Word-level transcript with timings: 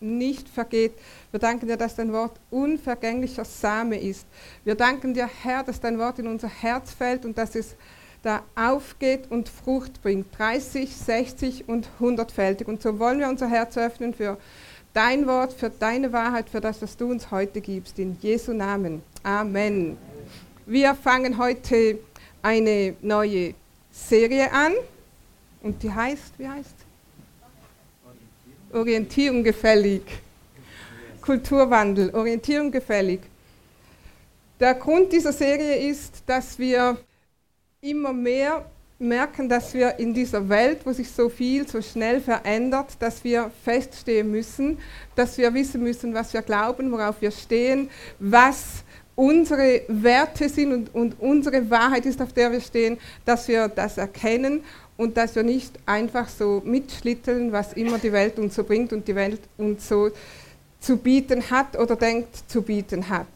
nicht 0.00 0.48
vergeht. 0.48 0.92
Wir 1.30 1.40
danken 1.40 1.66
dir, 1.66 1.76
dass 1.76 1.96
dein 1.96 2.12
Wort 2.12 2.38
unvergänglicher 2.50 3.44
Same 3.44 4.00
ist. 4.00 4.26
Wir 4.64 4.74
danken 4.74 5.14
dir, 5.14 5.28
Herr, 5.42 5.62
dass 5.62 5.80
dein 5.80 5.98
Wort 5.98 6.18
in 6.18 6.26
unser 6.26 6.48
Herz 6.48 6.92
fällt 6.92 7.24
und 7.24 7.36
dass 7.36 7.54
es 7.54 7.74
da 8.22 8.42
aufgeht 8.56 9.30
und 9.30 9.48
Frucht 9.48 10.02
bringt. 10.02 10.26
30, 10.38 10.94
60 10.94 11.68
und 11.68 11.88
100-fältig. 12.00 12.66
Und 12.66 12.82
so 12.82 12.98
wollen 12.98 13.20
wir 13.20 13.28
unser 13.28 13.48
Herz 13.48 13.76
öffnen 13.76 14.14
für 14.14 14.38
dein 14.92 15.26
Wort, 15.26 15.52
für 15.52 15.70
deine 15.70 16.12
Wahrheit, 16.12 16.48
für 16.50 16.60
das, 16.60 16.82
was 16.82 16.96
du 16.96 17.10
uns 17.10 17.30
heute 17.30 17.60
gibst. 17.60 17.98
In 17.98 18.16
Jesu 18.20 18.52
Namen. 18.52 19.02
Amen. 19.22 19.96
Wir 20.66 20.94
fangen 20.94 21.38
heute 21.38 21.98
eine 22.42 22.94
neue 23.00 23.54
Serie 23.90 24.52
an 24.52 24.72
und 25.62 25.82
die 25.82 25.92
heißt, 25.92 26.38
wie 26.38 26.48
heißt? 26.48 26.74
Orientierung 28.72 29.42
gefällig. 29.42 30.02
Kulturwandel, 31.22 32.14
Orientierung 32.14 32.70
gefällig. 32.70 33.20
Der 34.60 34.74
Grund 34.74 35.12
dieser 35.12 35.32
Serie 35.32 35.88
ist, 35.90 36.22
dass 36.26 36.58
wir 36.58 36.96
immer 37.80 38.12
mehr 38.12 38.64
merken, 38.98 39.48
dass 39.48 39.72
wir 39.74 39.98
in 39.98 40.12
dieser 40.12 40.48
Welt, 40.48 40.80
wo 40.84 40.92
sich 40.92 41.10
so 41.10 41.28
viel 41.28 41.68
so 41.68 41.80
schnell 41.80 42.20
verändert, 42.20 42.96
dass 42.98 43.22
wir 43.22 43.50
feststehen 43.64 44.30
müssen, 44.30 44.78
dass 45.14 45.38
wir 45.38 45.54
wissen 45.54 45.82
müssen, 45.82 46.12
was 46.14 46.32
wir 46.32 46.42
glauben, 46.42 46.90
worauf 46.90 47.20
wir 47.20 47.30
stehen, 47.30 47.88
was 48.18 48.84
unsere 49.14 49.82
Werte 49.88 50.48
sind 50.48 50.72
und, 50.72 50.94
und 50.94 51.20
unsere 51.20 51.70
Wahrheit 51.70 52.06
ist, 52.06 52.20
auf 52.20 52.32
der 52.32 52.52
wir 52.52 52.60
stehen, 52.60 52.98
dass 53.24 53.48
wir 53.48 53.68
das 53.68 53.98
erkennen 53.98 54.64
und 54.98 55.16
dass 55.16 55.36
wir 55.36 55.44
nicht 55.44 55.78
einfach 55.86 56.28
so 56.28 56.60
mitschlitteln, 56.64 57.52
was 57.52 57.72
immer 57.72 57.98
die 57.98 58.12
Welt 58.12 58.38
uns 58.38 58.56
so 58.56 58.64
bringt 58.64 58.92
und 58.92 59.08
die 59.08 59.14
Welt 59.14 59.40
uns 59.56 59.88
so 59.88 60.10
zu 60.80 60.96
bieten 60.96 61.50
hat 61.50 61.78
oder 61.78 61.96
denkt 61.96 62.36
zu 62.48 62.62
bieten 62.62 63.08
hat. 63.08 63.26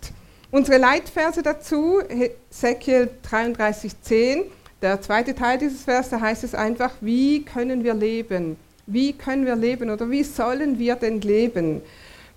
Unsere 0.51 0.79
Leitverse 0.79 1.43
dazu, 1.43 2.01
Ezekiel 2.01 3.09
33,10, 3.31 4.43
der 4.83 5.01
zweite 5.01 5.35
Teil 5.35 5.59
dieses 5.59 5.85
Vers, 5.85 6.11
da 6.11 6.21
heißt 6.21 6.43
es 6.45 6.55
einfach, 6.55 6.91
wie 7.01 7.45
können 7.45 7.85
wir 7.85 7.95
leben? 7.95 8.57
Wie 8.87 9.13
können 9.13 9.47
wir 9.47 9.55
leben 9.55 9.89
oder 9.89 10.11
wie 10.11 10.25
sollen 10.25 10.81
wir 10.81 10.97
denn 10.97 11.21
leben? 11.21 11.81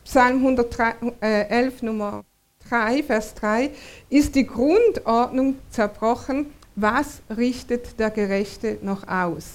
Psalm 0.05 0.37
111, 0.37 1.11
äh, 1.19 1.71
Nummer 1.85 2.23
3, 2.69 3.01
Vers 3.01 3.33
3, 3.33 3.71
ist 4.11 4.35
die 4.35 4.45
Grundordnung 4.45 5.55
zerbrochen, 5.71 6.53
was 6.75 7.21
richtet 7.35 7.99
der 7.99 8.09
Gerechte 8.09 8.77
noch 8.81 9.07
aus? 9.07 9.45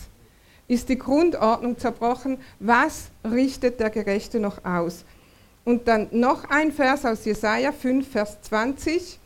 Ist 0.68 0.88
die 0.88 0.98
Grundordnung 0.98 1.78
zerbrochen, 1.78 2.38
was 2.58 3.10
richtet 3.24 3.80
der 3.80 3.90
Gerechte 3.90 4.40
noch 4.40 4.64
aus? 4.64 5.04
Und 5.64 5.88
dann 5.88 6.08
noch 6.12 6.48
ein 6.48 6.72
Vers 6.72 7.04
aus 7.04 7.24
Jesaja 7.24 7.72
5, 7.72 8.08
Vers 8.08 8.40
20. 8.42 9.18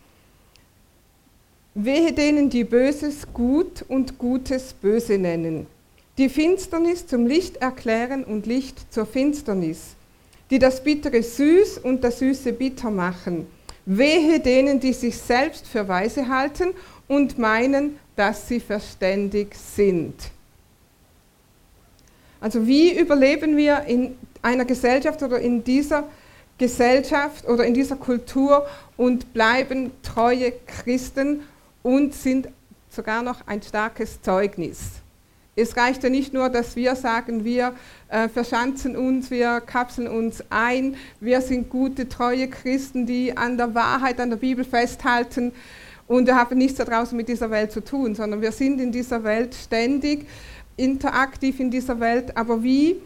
Wehe 1.74 2.12
denen, 2.12 2.50
die 2.50 2.64
Böses 2.64 3.26
gut 3.32 3.84
und 3.88 4.18
Gutes 4.18 4.72
böse 4.72 5.18
nennen, 5.18 5.66
die 6.18 6.28
Finsternis 6.28 7.06
zum 7.06 7.26
Licht 7.26 7.56
erklären 7.56 8.24
und 8.24 8.46
Licht 8.46 8.92
zur 8.92 9.06
Finsternis, 9.06 9.96
die 10.50 10.58
das 10.58 10.82
Bittere 10.82 11.22
süß 11.22 11.78
und 11.78 12.04
das 12.04 12.20
Süße 12.20 12.52
bitter 12.52 12.90
machen. 12.90 13.46
Wehe 13.86 14.40
denen, 14.40 14.80
die 14.80 14.92
sich 14.92 15.18
selbst 15.18 15.66
für 15.66 15.88
weise 15.88 16.28
halten 16.28 16.74
und 17.08 17.38
meinen, 17.38 17.98
dass 18.16 18.48
sie 18.48 18.60
verständig 18.60 19.54
sind. 19.54 20.14
Also 22.40 22.66
wie 22.66 22.98
überleben 22.98 23.56
wir 23.56 23.84
in 23.84 24.16
einer 24.42 24.64
Gesellschaft 24.64 25.22
oder 25.22 25.38
in 25.40 25.64
dieser 25.64 26.04
Gesellschaft 26.58 27.46
oder 27.46 27.64
in 27.64 27.74
dieser 27.74 27.96
Kultur 27.96 28.66
und 28.96 29.32
bleiben 29.32 29.90
treue 30.02 30.52
Christen 30.66 31.42
und 31.82 32.14
sind 32.14 32.48
sogar 32.90 33.22
noch 33.22 33.46
ein 33.46 33.62
starkes 33.62 34.22
Zeugnis. 34.22 34.78
Es 35.56 35.76
reicht 35.76 36.02
ja 36.02 36.10
nicht 36.10 36.34
nur, 36.34 36.48
dass 36.48 36.74
wir 36.74 36.96
sagen, 36.96 37.44
wir 37.44 37.74
äh, 38.08 38.28
verschanzen 38.28 38.96
uns, 38.96 39.30
wir 39.30 39.60
kapseln 39.60 40.08
uns 40.08 40.42
ein, 40.50 40.96
wir 41.20 41.40
sind 41.40 41.70
gute, 41.70 42.08
treue 42.08 42.48
Christen, 42.48 43.06
die 43.06 43.36
an 43.36 43.56
der 43.56 43.74
Wahrheit, 43.74 44.20
an 44.20 44.30
der 44.30 44.36
Bibel 44.36 44.64
festhalten 44.64 45.52
und 46.06 46.26
wir 46.26 46.36
haben 46.36 46.58
nichts 46.58 46.78
da 46.78 46.84
draußen 46.84 47.16
mit 47.16 47.28
dieser 47.28 47.50
Welt 47.50 47.72
zu 47.72 47.80
tun, 47.82 48.14
sondern 48.14 48.42
wir 48.42 48.52
sind 48.52 48.80
in 48.80 48.92
dieser 48.92 49.24
Welt 49.24 49.54
ständig 49.54 50.26
interaktiv 50.76 51.60
in 51.60 51.70
dieser 51.70 51.98
Welt. 52.00 52.36
Aber 52.36 52.62
wie 52.62 52.96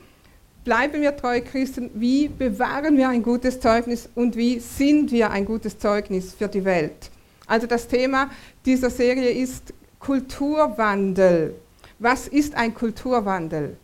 bleiben 0.65 1.01
wir 1.01 1.17
treue 1.17 1.43
Christen? 1.43 1.91
Wie 1.95 2.29
bewahren 2.29 2.97
wir 2.97 3.09
ein 3.09 3.23
gutes 3.23 3.61
Zeugnis 3.61 4.09
und 4.15 4.37
wie 4.37 4.59
sind 4.59 5.13
wir 5.13 5.31
ein 5.31 5.45
gutes 5.45 5.79
Zeugnis 5.79 6.35
für 6.35 6.49
die 6.49 6.65
Welt? 6.65 7.11
Also 7.47 7.67
das 7.67 7.89
Thema 7.89 8.31
dieser 8.65 8.91
Serie 8.91 9.31
ist 9.31 9.73
Kulturwandel. 9.99 11.55
Was 11.99 12.29
ist 12.29 12.55
ein 12.55 12.75
Kulturwandel? 12.75 13.77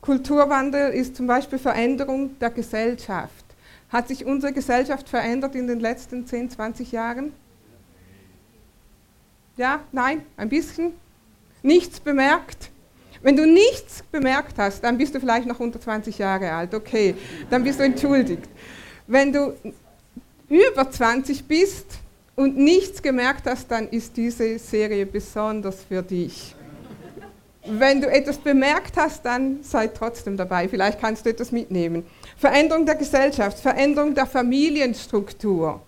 Kulturwandel 0.00 0.92
ist 0.92 1.16
zum 1.16 1.26
Beispiel 1.26 1.58
Veränderung 1.58 2.38
der 2.38 2.50
Gesellschaft. 2.50 3.44
Hat 3.88 4.08
sich 4.08 4.24
unsere 4.24 4.52
Gesellschaft 4.52 5.08
verändert 5.08 5.54
in 5.54 5.66
den 5.66 5.80
letzten 5.80 6.26
10, 6.26 6.50
20 6.50 6.92
Jahren? 6.92 7.32
Ja, 9.56 9.80
nein, 9.92 10.22
ein 10.36 10.48
bisschen. 10.48 10.92
Nichts 11.62 12.00
bemerkt. 12.00 12.70
Wenn 13.22 13.36
du 13.36 13.46
nichts 13.46 14.02
bemerkt 14.12 14.58
hast, 14.58 14.84
dann 14.84 14.98
bist 14.98 15.14
du 15.14 15.20
vielleicht 15.20 15.46
noch 15.46 15.58
unter 15.58 15.80
20 15.80 16.18
Jahre 16.18 16.52
alt. 16.52 16.74
Okay, 16.74 17.14
dann 17.50 17.64
bist 17.64 17.80
du 17.80 17.84
entschuldigt. 17.84 18.48
Wenn 19.06 19.32
du 19.32 19.54
über 20.48 20.90
20 20.90 21.44
bist, 21.44 21.98
und 22.36 22.56
nichts 22.56 23.02
gemerkt 23.02 23.46
hast, 23.46 23.70
dann 23.70 23.88
ist 23.88 24.16
diese 24.16 24.58
Serie 24.58 25.06
besonders 25.06 25.82
für 25.82 26.02
dich. 26.02 26.54
Wenn 27.64 28.00
du 28.00 28.08
etwas 28.08 28.38
bemerkt 28.38 28.96
hast, 28.96 29.24
dann 29.24 29.62
sei 29.62 29.88
trotzdem 29.88 30.36
dabei. 30.36 30.68
Vielleicht 30.68 31.00
kannst 31.00 31.26
du 31.26 31.30
etwas 31.30 31.50
mitnehmen. 31.50 32.06
Veränderung 32.36 32.86
der 32.86 32.94
Gesellschaft, 32.94 33.58
Veränderung 33.58 34.14
der 34.14 34.26
Familienstruktur, 34.26 35.80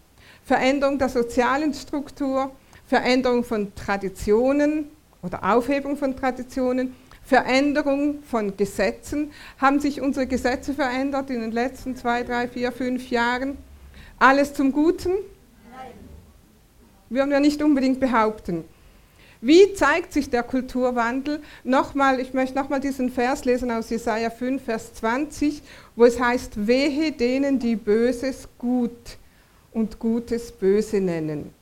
Veränderung 0.44 0.98
der 0.98 1.10
sozialen 1.10 1.72
Struktur, 1.72 2.50
Veränderung 2.88 3.44
von 3.44 3.72
Traditionen 3.76 4.86
oder 5.22 5.44
Aufhebung 5.54 5.96
von 5.96 6.16
Traditionen, 6.16 6.94
Veränderung 7.22 8.22
von 8.24 8.56
Gesetzen. 8.56 9.30
Haben 9.58 9.78
sich 9.78 10.00
unsere 10.00 10.26
Gesetze 10.26 10.74
verändert 10.74 11.30
in 11.30 11.40
den 11.40 11.52
letzten 11.52 11.94
zwei, 11.94 12.24
drei, 12.24 12.48
vier, 12.48 12.72
fünf 12.72 13.10
Jahren? 13.10 13.56
Alles 14.18 14.54
zum 14.54 14.72
Guten? 14.72 15.12
würden 17.10 17.30
wir 17.30 17.40
nicht 17.40 17.62
unbedingt 17.62 18.00
behaupten. 18.00 18.64
Wie 19.40 19.72
zeigt 19.74 20.12
sich 20.12 20.30
der 20.30 20.42
Kulturwandel? 20.42 21.40
Nochmal, 21.62 22.18
ich 22.18 22.34
möchte 22.34 22.58
nochmal 22.58 22.80
diesen 22.80 23.10
Vers 23.10 23.44
lesen 23.44 23.70
aus 23.70 23.88
Jesaja 23.88 24.30
5, 24.30 24.62
Vers 24.62 24.94
20, 24.94 25.62
wo 25.94 26.04
es 26.04 26.18
heißt: 26.18 26.66
Wehe 26.66 27.12
denen, 27.12 27.58
die 27.58 27.76
Böses 27.76 28.48
gut 28.58 29.16
und 29.72 29.98
Gutes 30.00 30.50
böse 30.50 31.00
nennen. 31.00 31.54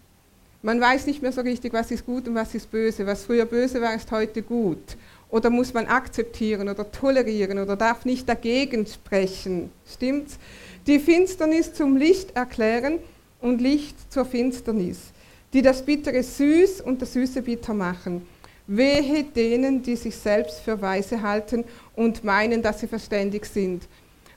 Man 0.62 0.80
weiß 0.80 1.06
nicht 1.06 1.22
mehr 1.22 1.32
so 1.32 1.42
richtig, 1.42 1.72
was 1.72 1.90
ist 1.90 2.06
gut 2.06 2.26
und 2.28 2.34
was 2.34 2.54
ist 2.54 2.70
böse. 2.70 3.06
Was 3.06 3.24
früher 3.24 3.46
böse 3.46 3.80
war, 3.80 3.94
ist 3.94 4.10
heute 4.10 4.42
gut. 4.42 4.96
Oder 5.28 5.50
muss 5.50 5.74
man 5.74 5.86
akzeptieren 5.86 6.68
oder 6.68 6.90
tolerieren 6.90 7.58
oder 7.58 7.76
darf 7.76 8.04
nicht 8.04 8.28
dagegen 8.28 8.86
sprechen. 8.86 9.70
Stimmt's? 9.88 10.38
Die 10.86 10.98
Finsternis 10.98 11.74
zum 11.74 11.96
Licht 11.96 12.36
erklären 12.36 12.98
und 13.40 13.60
Licht 13.60 14.12
zur 14.12 14.24
Finsternis 14.24 15.12
die 15.52 15.62
das 15.62 15.82
Bittere 15.82 16.22
süß 16.22 16.82
und 16.82 17.00
das 17.00 17.14
Süße 17.14 17.42
bitter 17.42 17.74
machen. 17.74 18.26
Wehe 18.66 19.24
denen, 19.24 19.82
die 19.82 19.96
sich 19.96 20.14
selbst 20.16 20.60
für 20.60 20.80
weise 20.82 21.22
halten 21.22 21.64
und 21.94 22.24
meinen, 22.24 22.62
dass 22.62 22.80
sie 22.80 22.88
verständig 22.88 23.46
sind. 23.46 23.88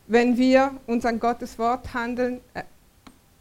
Wenn 0.07 0.37
wir 0.37 0.71
uns 0.87 1.05
an 1.05 1.19
Gottes 1.19 1.59
Wort 1.59 1.93
handeln, 1.93 2.39
äh, 2.53 2.63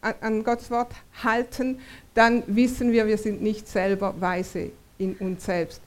an 0.01 0.43
Gottes 0.43 0.71
Wort 0.71 0.91
halten, 1.23 1.79
dann 2.13 2.43
wissen 2.47 2.91
wir, 2.91 3.07
wir 3.07 3.17
sind 3.17 3.41
nicht 3.41 3.67
selber 3.67 4.13
weise 4.19 4.71
in 4.97 5.15
uns 5.15 5.45
selbst. 5.45 5.81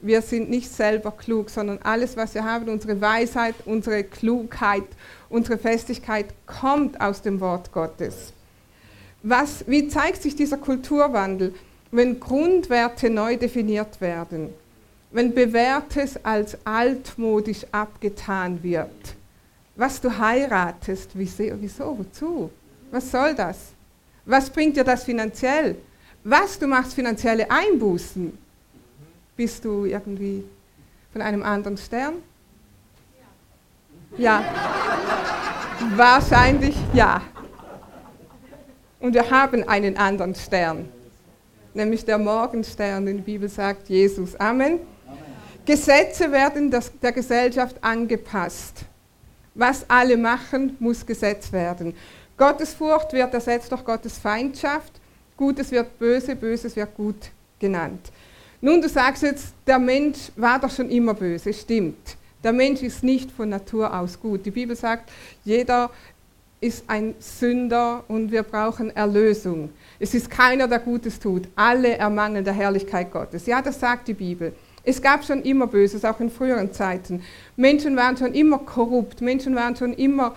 Wir 0.00 0.20
sind 0.20 0.50
nicht 0.50 0.70
selber 0.70 1.12
klug, 1.12 1.48
sondern 1.48 1.78
alles, 1.82 2.16
was 2.16 2.34
wir 2.34 2.44
haben, 2.44 2.68
unsere 2.68 3.00
Weisheit, 3.00 3.54
unsere 3.64 4.04
Klugheit, 4.04 4.84
unsere 5.30 5.56
Festigkeit 5.56 6.26
kommt 6.46 7.00
aus 7.00 7.22
dem 7.22 7.40
Wort 7.40 7.72
Gottes. 7.72 8.32
Was, 9.22 9.66
wie 9.66 9.88
zeigt 9.88 10.20
sich 10.20 10.36
dieser 10.36 10.58
Kulturwandel, 10.58 11.54
wenn 11.90 12.20
Grundwerte 12.20 13.08
neu 13.08 13.36
definiert 13.38 13.98
werden, 14.00 14.50
wenn 15.10 15.32
Bewährtes 15.32 16.22
als 16.22 16.58
altmodisch 16.66 17.64
abgetan 17.72 18.62
wird? 18.62 19.14
Was 19.76 20.00
du 20.00 20.18
heiratest, 20.18 21.12
wieso, 21.14 21.44
wieso, 21.60 21.98
wozu? 21.98 22.50
Was 22.94 23.10
soll 23.10 23.34
das? 23.34 23.56
Was 24.24 24.48
bringt 24.48 24.76
dir 24.76 24.84
das 24.84 25.02
finanziell? 25.02 25.74
Was 26.22 26.56
du 26.56 26.68
machst 26.68 26.94
finanzielle 26.94 27.50
Einbußen? 27.50 28.38
Bist 29.36 29.64
du 29.64 29.84
irgendwie 29.84 30.44
von 31.12 31.20
einem 31.20 31.42
anderen 31.42 31.76
Stern? 31.76 32.14
Ja. 34.16 34.44
Wahrscheinlich 35.96 36.76
ja. 36.92 37.20
Und 39.00 39.12
wir 39.12 39.28
haben 39.28 39.68
einen 39.68 39.96
anderen 39.96 40.36
Stern, 40.36 40.88
nämlich 41.74 42.04
der 42.04 42.18
Morgenstern, 42.18 43.06
den 43.06 43.16
die 43.16 43.22
Bibel 43.24 43.48
sagt, 43.48 43.88
Jesus. 43.88 44.36
Amen. 44.36 44.78
Amen. 45.04 45.18
Gesetze 45.66 46.30
werden 46.30 46.70
der 46.70 47.10
Gesellschaft 47.12 47.74
angepasst. 47.82 48.84
Was 49.56 49.84
alle 49.90 50.16
machen, 50.16 50.76
muss 50.78 51.04
Gesetz 51.04 51.50
werden. 51.50 51.92
Gottesfurcht 52.36 53.12
wird 53.12 53.32
ersetzt 53.32 53.70
durch 53.70 53.84
Gottes 53.84 54.18
Feindschaft. 54.18 54.92
Gutes 55.36 55.70
wird 55.70 55.98
böse, 55.98 56.36
Böses 56.36 56.76
wird 56.76 56.94
gut 56.94 57.30
genannt. 57.58 58.10
Nun, 58.60 58.80
du 58.80 58.88
sagst 58.88 59.22
jetzt, 59.22 59.54
der 59.66 59.78
Mensch 59.78 60.32
war 60.36 60.58
doch 60.58 60.70
schon 60.70 60.90
immer 60.90 61.14
böse. 61.14 61.52
Stimmt. 61.52 62.16
Der 62.42 62.52
Mensch 62.52 62.82
ist 62.82 63.02
nicht 63.02 63.30
von 63.30 63.48
Natur 63.48 63.92
aus 63.92 64.20
gut. 64.20 64.44
Die 64.46 64.50
Bibel 64.50 64.76
sagt, 64.76 65.10
jeder 65.44 65.90
ist 66.60 66.84
ein 66.88 67.14
Sünder 67.18 68.04
und 68.08 68.32
wir 68.32 68.42
brauchen 68.42 68.94
Erlösung. 68.94 69.70
Es 69.98 70.14
ist 70.14 70.30
keiner, 70.30 70.66
der 70.66 70.78
Gutes 70.78 71.20
tut. 71.20 71.48
Alle 71.56 71.96
ermangeln 71.96 72.44
der 72.44 72.54
Herrlichkeit 72.54 73.10
Gottes. 73.10 73.46
Ja, 73.46 73.60
das 73.60 73.80
sagt 73.80 74.08
die 74.08 74.14
Bibel. 74.14 74.54
Es 74.82 75.00
gab 75.00 75.24
schon 75.24 75.42
immer 75.42 75.66
Böses, 75.66 76.04
auch 76.04 76.20
in 76.20 76.30
früheren 76.30 76.72
Zeiten. 76.72 77.22
Menschen 77.56 77.96
waren 77.96 78.16
schon 78.16 78.34
immer 78.34 78.58
korrupt, 78.58 79.20
Menschen 79.20 79.54
waren 79.56 79.76
schon 79.76 79.94
immer 79.94 80.34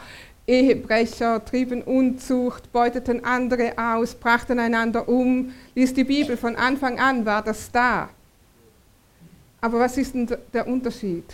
Ehebrecher, 0.47 1.43
trieben 1.43 1.81
Unzucht, 1.81 2.71
beuteten 2.71 3.25
andere 3.25 3.73
aus, 3.77 4.15
brachten 4.15 4.59
einander 4.59 5.09
um. 5.09 5.53
Lies 5.75 5.93
die 5.93 6.05
Bibel, 6.05 6.37
von 6.37 6.55
Anfang 6.55 6.99
an 6.99 7.25
war 7.25 7.43
das 7.43 7.69
da. 7.69 8.09
Aber 9.59 9.79
was 9.81 9.97
ist 9.97 10.15
denn 10.15 10.29
der 10.53 10.65
Unterschied? 10.65 11.25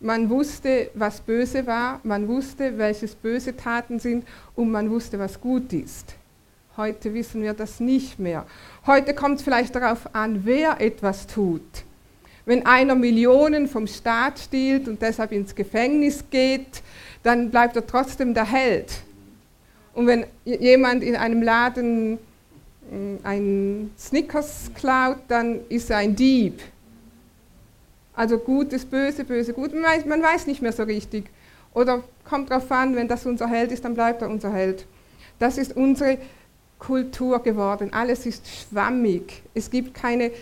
Man 0.00 0.28
wusste, 0.28 0.90
was 0.94 1.20
böse 1.20 1.64
war, 1.66 2.00
man 2.02 2.26
wusste, 2.26 2.76
welches 2.76 3.14
böse 3.14 3.56
Taten 3.56 4.00
sind 4.00 4.26
und 4.56 4.72
man 4.72 4.90
wusste, 4.90 5.18
was 5.18 5.40
gut 5.40 5.72
ist. 5.72 6.16
Heute 6.76 7.14
wissen 7.14 7.42
wir 7.42 7.52
das 7.52 7.78
nicht 7.78 8.18
mehr. 8.18 8.44
Heute 8.86 9.14
kommt 9.14 9.36
es 9.36 9.42
vielleicht 9.42 9.76
darauf 9.76 10.14
an, 10.14 10.40
wer 10.44 10.80
etwas 10.80 11.28
tut. 11.28 11.84
Wenn 12.46 12.64
einer 12.64 12.94
Millionen 12.94 13.68
vom 13.68 13.86
Staat 13.86 14.38
stiehlt 14.38 14.88
und 14.88 15.00
deshalb 15.02 15.30
ins 15.30 15.54
Gefängnis 15.54 16.24
geht, 16.30 16.82
dann 17.22 17.50
bleibt 17.50 17.76
er 17.76 17.86
trotzdem 17.86 18.34
der 18.34 18.50
Held. 18.50 18.92
Und 19.94 20.06
wenn 20.06 20.26
jemand 20.44 21.02
in 21.02 21.16
einem 21.16 21.42
Laden 21.42 22.12
mm, 22.90 23.16
ein 23.22 23.90
Snickers 23.98 24.70
klaut, 24.74 25.18
dann 25.28 25.60
ist 25.68 25.90
er 25.90 25.98
ein 25.98 26.16
Dieb. 26.16 26.60
Also 28.14 28.38
gut 28.38 28.72
ist 28.72 28.90
böse, 28.90 29.24
böse 29.24 29.52
gut. 29.52 29.72
Man 29.72 29.82
weiß, 29.82 30.04
man 30.06 30.22
weiß 30.22 30.46
nicht 30.46 30.62
mehr 30.62 30.72
so 30.72 30.82
richtig. 30.82 31.24
Oder 31.74 32.02
kommt 32.24 32.50
darauf 32.50 32.70
an, 32.70 32.96
wenn 32.96 33.08
das 33.08 33.26
unser 33.26 33.48
Held 33.48 33.72
ist, 33.72 33.84
dann 33.84 33.94
bleibt 33.94 34.22
er 34.22 34.28
unser 34.28 34.52
Held. 34.52 34.86
Das 35.38 35.56
ist 35.58 35.76
unsere 35.76 36.18
Kultur 36.78 37.42
geworden. 37.42 37.92
Alles 37.92 38.26
ist 38.26 38.46
schwammig. 38.48 39.42
Es 39.54 39.70
gibt 39.70 39.94
keine 39.94 40.32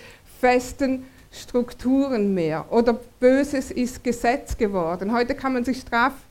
festen 0.41 1.05
Strukturen 1.31 2.35
mehr. 2.35 2.65
Oder 2.71 2.99
Böses 3.21 3.71
ist 3.71 4.03
Gesetz 4.03 4.57
geworden. 4.57 5.13
Heute 5.13 5.35
kann 5.35 5.53
man 5.53 5.65
sich 5.65 5.85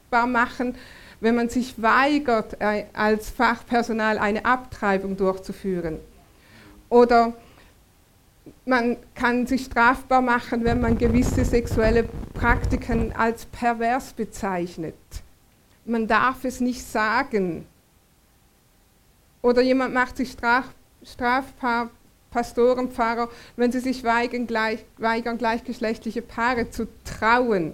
strafbar 0.07 0.27
machen, 0.27 0.75
wenn 1.19 1.35
man 1.35 1.49
sich 1.49 1.81
weigert, 1.81 2.59
äh, 2.59 2.85
als 2.93 3.29
Fachpersonal 3.29 4.17
eine 4.17 4.45
Abtreibung 4.45 5.17
durchzuführen. 5.17 5.99
Oder 6.89 7.33
man 8.65 8.97
kann 9.15 9.45
sich 9.47 9.65
strafbar 9.65 10.21
machen, 10.21 10.63
wenn 10.63 10.79
man 10.79 10.97
gewisse 10.97 11.43
sexuelle 11.43 12.03
Praktiken 12.33 13.13
als 13.13 13.45
pervers 13.45 14.13
bezeichnet. 14.13 14.95
Man 15.85 16.07
darf 16.07 16.45
es 16.45 16.61
nicht 16.61 16.85
sagen. 16.85 17.65
Oder 19.41 19.61
jemand 19.61 19.93
macht 19.93 20.17
sich 20.17 20.31
straf, 20.31 20.65
strafbar, 21.03 21.89
Pastoren, 22.29 22.91
Pfarrer, 22.91 23.29
wenn 23.55 23.71
sie 23.71 23.79
sich 23.79 24.03
weigern, 24.03 24.47
gleich, 24.47 24.83
weigern, 24.97 25.37
gleichgeschlechtliche 25.37 26.21
Paare 26.21 26.69
zu 26.69 26.87
trauen. 27.05 27.73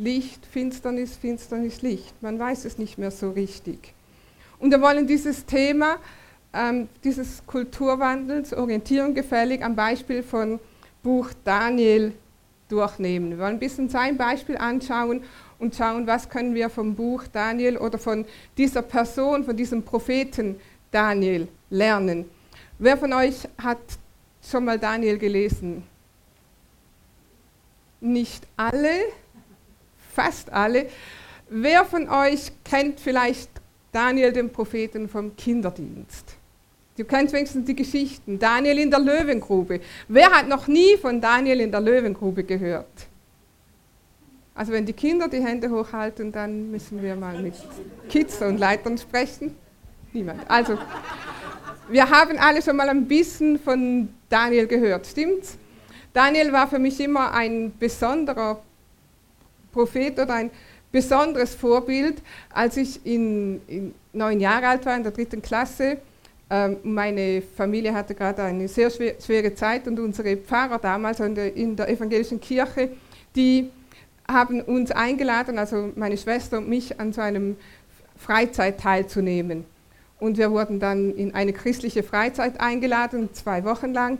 Licht, 0.00 0.46
Finsternis, 0.46 1.16
Finsternis, 1.16 1.82
Licht. 1.82 2.14
Man 2.22 2.38
weiß 2.38 2.64
es 2.64 2.78
nicht 2.78 2.98
mehr 2.98 3.10
so 3.10 3.30
richtig. 3.30 3.94
Und 4.58 4.70
wir 4.70 4.80
wollen 4.80 5.06
dieses 5.06 5.46
Thema 5.46 5.98
ähm, 6.52 6.88
dieses 7.04 7.44
Kulturwandels, 7.46 8.52
Orientierung 8.52 9.14
gefällig, 9.14 9.62
am 9.62 9.76
Beispiel 9.76 10.22
von 10.22 10.58
Buch 11.02 11.30
Daniel 11.44 12.12
durchnehmen. 12.68 13.30
Wir 13.30 13.38
wollen 13.38 13.54
ein 13.54 13.60
bisschen 13.60 13.88
sein 13.88 14.16
Beispiel 14.16 14.56
anschauen 14.56 15.22
und 15.58 15.74
schauen, 15.74 16.06
was 16.06 16.28
können 16.28 16.54
wir 16.54 16.70
vom 16.70 16.94
Buch 16.94 17.24
Daniel 17.32 17.76
oder 17.76 17.98
von 17.98 18.24
dieser 18.56 18.82
Person, 18.82 19.44
von 19.44 19.56
diesem 19.56 19.82
Propheten 19.82 20.56
Daniel 20.90 21.48
lernen. 21.68 22.24
Wer 22.78 22.96
von 22.96 23.12
euch 23.12 23.48
hat 23.58 23.78
schon 24.42 24.64
mal 24.64 24.78
Daniel 24.78 25.18
gelesen? 25.18 25.84
Nicht 28.00 28.46
alle, 28.56 28.98
fast 30.14 30.52
alle. 30.52 30.86
Wer 31.48 31.84
von 31.84 32.08
euch 32.08 32.52
kennt 32.64 33.00
vielleicht 33.00 33.50
Daniel, 33.92 34.32
den 34.32 34.50
Propheten 34.50 35.08
vom 35.08 35.34
Kinderdienst? 35.36 36.36
Du 36.96 37.04
kennst 37.04 37.32
wenigstens 37.32 37.64
die 37.64 37.74
Geschichten. 37.74 38.38
Daniel 38.38 38.78
in 38.78 38.90
der 38.90 39.00
Löwengrube. 39.00 39.80
Wer 40.08 40.30
hat 40.30 40.48
noch 40.48 40.66
nie 40.66 40.96
von 40.96 41.20
Daniel 41.20 41.60
in 41.60 41.70
der 41.70 41.80
Löwengrube 41.80 42.44
gehört? 42.44 43.06
Also 44.54 44.72
wenn 44.72 44.84
die 44.84 44.92
Kinder 44.92 45.28
die 45.28 45.42
Hände 45.42 45.70
hochhalten, 45.70 46.30
dann 46.30 46.70
müssen 46.70 47.00
wir 47.02 47.16
mal 47.16 47.40
mit 47.40 47.54
Kids 48.08 48.42
und 48.42 48.58
Leitern 48.58 48.98
sprechen. 48.98 49.56
Niemand. 50.12 50.42
Also, 50.50 50.76
wir 51.88 52.10
haben 52.10 52.36
alle 52.36 52.60
schon 52.60 52.76
mal 52.76 52.88
ein 52.88 53.08
bisschen 53.08 53.58
von 53.58 54.08
Daniel 54.28 54.66
gehört, 54.66 55.06
stimmt's? 55.06 55.56
Daniel 56.12 56.52
war 56.52 56.68
für 56.68 56.78
mich 56.78 57.00
immer 57.00 57.32
ein 57.32 57.72
besonderer 57.78 58.60
Prophet 59.72 60.18
oder 60.18 60.34
ein 60.34 60.50
besonderes 60.92 61.54
Vorbild. 61.54 62.22
Als 62.52 62.76
ich 62.76 63.04
in, 63.04 63.60
in 63.66 63.94
neun 64.12 64.40
Jahre 64.40 64.68
alt 64.68 64.86
war, 64.86 64.96
in 64.96 65.02
der 65.02 65.12
dritten 65.12 65.42
Klasse, 65.42 65.98
ähm, 66.50 66.78
meine 66.82 67.42
Familie 67.42 67.94
hatte 67.94 68.14
gerade 68.14 68.42
eine 68.42 68.66
sehr 68.66 68.90
schwere 68.90 69.54
Zeit 69.54 69.86
und 69.86 70.00
unsere 70.00 70.36
Pfarrer 70.36 70.78
damals 70.78 71.20
in 71.20 71.34
der, 71.34 71.54
in 71.54 71.76
der 71.76 71.88
evangelischen 71.88 72.40
Kirche, 72.40 72.90
die 73.36 73.70
haben 74.26 74.60
uns 74.60 74.90
eingeladen, 74.90 75.58
also 75.58 75.92
meine 75.94 76.16
Schwester 76.16 76.58
und 76.58 76.68
mich, 76.68 76.98
an 76.98 77.12
so 77.12 77.20
einem 77.20 77.56
Freizeit 78.16 78.80
teilzunehmen. 78.80 79.64
Und 80.18 80.38
wir 80.38 80.50
wurden 80.50 80.80
dann 80.80 81.14
in 81.14 81.34
eine 81.34 81.52
christliche 81.52 82.02
Freizeit 82.02 82.60
eingeladen, 82.60 83.30
zwei 83.32 83.64
Wochen 83.64 83.94
lang. 83.94 84.18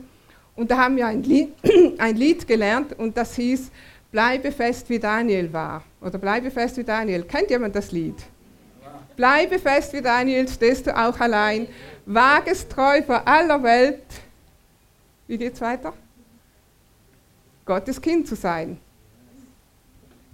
Und 0.56 0.70
da 0.70 0.78
haben 0.78 0.96
wir 0.96 1.06
ein 1.06 1.22
Lied, 1.22 1.52
ein 1.98 2.16
Lied 2.16 2.46
gelernt 2.46 2.98
und 2.98 3.16
das 3.16 3.34
hieß, 3.34 3.70
Bleibe 4.10 4.50
fest 4.50 4.88
wie 4.90 4.98
Daniel 4.98 5.52
war. 5.52 5.84
Oder 6.00 6.18
Bleibe 6.18 6.50
fest 6.50 6.76
wie 6.76 6.84
Daniel. 6.84 7.22
Kennt 7.22 7.50
jemand 7.50 7.76
das 7.76 7.92
Lied? 7.92 8.16
Bleibe 9.16 9.58
fest 9.58 9.92
wie 9.92 10.00
Daniel, 10.00 10.48
stehst 10.48 10.86
du 10.86 10.96
auch 10.96 11.18
allein. 11.20 11.68
Wage 12.06 12.50
es 12.52 12.66
treu 12.66 13.02
vor 13.02 13.26
aller 13.26 13.62
Welt. 13.62 14.02
Wie 15.26 15.38
geht's 15.38 15.60
weiter? 15.60 15.92
Gottes 17.64 18.00
Kind 18.00 18.26
zu 18.26 18.34
sein. 18.34 18.78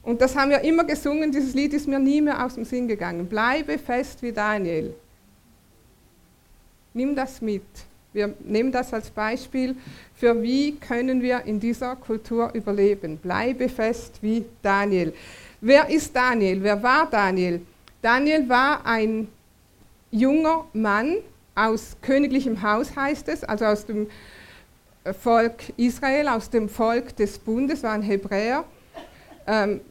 Und 0.02 0.20
das 0.20 0.36
haben 0.36 0.50
wir 0.50 0.60
immer 0.60 0.84
gesungen, 0.84 1.32
dieses 1.32 1.52
Lied 1.52 1.74
ist 1.74 1.88
mir 1.88 1.98
nie 1.98 2.20
mehr 2.22 2.44
aus 2.44 2.54
dem 2.54 2.64
Sinn 2.64 2.86
gegangen. 2.86 3.26
Bleibe 3.26 3.76
fest 3.76 4.22
wie 4.22 4.32
Daniel. 4.32 4.94
Nimm 6.94 7.16
das 7.16 7.42
mit. 7.42 7.66
Wir 8.16 8.32
nehmen 8.46 8.72
das 8.72 8.94
als 8.94 9.10
Beispiel 9.10 9.76
für 10.14 10.42
wie 10.42 10.76
können 10.76 11.20
wir 11.20 11.42
in 11.42 11.60
dieser 11.60 11.96
Kultur 11.96 12.50
überleben. 12.54 13.18
Bleibe 13.18 13.68
fest 13.68 14.14
wie 14.22 14.46
Daniel. 14.62 15.12
Wer 15.60 15.90
ist 15.90 16.16
Daniel? 16.16 16.62
Wer 16.62 16.82
war 16.82 17.10
Daniel? 17.10 17.60
Daniel 18.00 18.48
war 18.48 18.86
ein 18.86 19.28
junger 20.10 20.64
Mann 20.72 21.16
aus 21.54 21.94
königlichem 22.00 22.62
Haus, 22.62 22.96
heißt 22.96 23.28
es, 23.28 23.44
also 23.44 23.66
aus 23.66 23.84
dem 23.84 24.06
Volk 25.20 25.74
Israel, 25.76 26.28
aus 26.28 26.48
dem 26.48 26.70
Volk 26.70 27.14
des 27.16 27.38
Bundes, 27.38 27.82
war 27.82 27.92
ein 27.92 28.02
Hebräer, 28.02 28.64
ähm, 29.46 29.82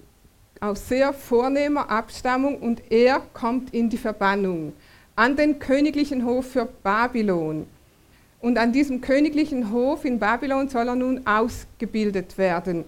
aus 0.60 0.89
sehr 0.89 1.13
vornehmer 1.13 1.91
Abstammung 1.91 2.58
und 2.58 2.82
er 2.89 3.20
kommt 3.34 3.72
in 3.72 3.88
die 3.88 4.00
Verbannung 4.00 4.74
an 5.15 5.36
den 5.36 5.60
königlichen 5.60 6.25
Hof 6.25 6.48
für 6.48 6.65
Babylon. 6.65 7.67
Und 8.46 8.60
an 8.60 8.72
diesem 8.72 9.02
königlichen 9.02 9.72
Hof 9.72 10.06
in 10.06 10.20
Babylon 10.20 10.70
soll 10.70 10.88
er 10.88 10.96
nun 10.96 11.25
ausgebildet 11.25 12.38
werden. 12.38 12.86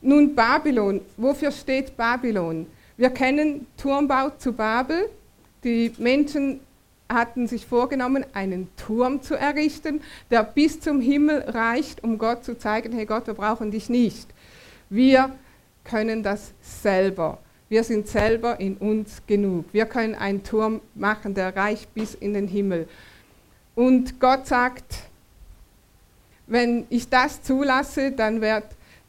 Nun 0.00 0.36
Babylon, 0.36 1.00
wofür 1.16 1.50
steht 1.50 1.96
Babylon? 1.96 2.68
Wir 2.96 3.10
kennen 3.10 3.66
Turmbau 3.76 4.30
zu 4.38 4.52
Babel. 4.52 5.08
Die 5.64 5.90
Menschen 5.98 6.60
hatten 7.08 7.48
sich 7.48 7.66
vorgenommen, 7.66 8.24
einen 8.34 8.68
Turm 8.76 9.20
zu 9.20 9.34
errichten, 9.34 10.00
der 10.30 10.44
bis 10.44 10.78
zum 10.78 11.00
Himmel 11.00 11.40
reicht, 11.40 12.04
um 12.04 12.16
Gott 12.16 12.44
zu 12.44 12.56
zeigen, 12.56 12.92
hey 12.92 13.04
Gott, 13.04 13.26
wir 13.26 13.34
brauchen 13.34 13.72
dich 13.72 13.90
nicht. 13.90 14.28
Wir 14.90 15.32
können 15.82 16.22
das 16.22 16.52
selber. 16.62 17.38
Wir 17.68 17.82
sind 17.82 18.06
selber 18.06 18.60
in 18.60 18.76
uns 18.76 19.22
genug. 19.26 19.64
Wir 19.72 19.86
können 19.86 20.14
einen 20.14 20.44
Turm 20.44 20.80
machen, 20.94 21.34
der 21.34 21.56
reicht 21.56 21.92
bis 21.94 22.14
in 22.14 22.32
den 22.32 22.46
Himmel. 22.46 22.86
Und 23.80 24.20
Gott 24.20 24.46
sagt, 24.46 25.04
wenn 26.46 26.84
ich 26.90 27.08
das 27.08 27.42
zulasse, 27.42 28.12
dann 28.12 28.42
wird, 28.42 28.64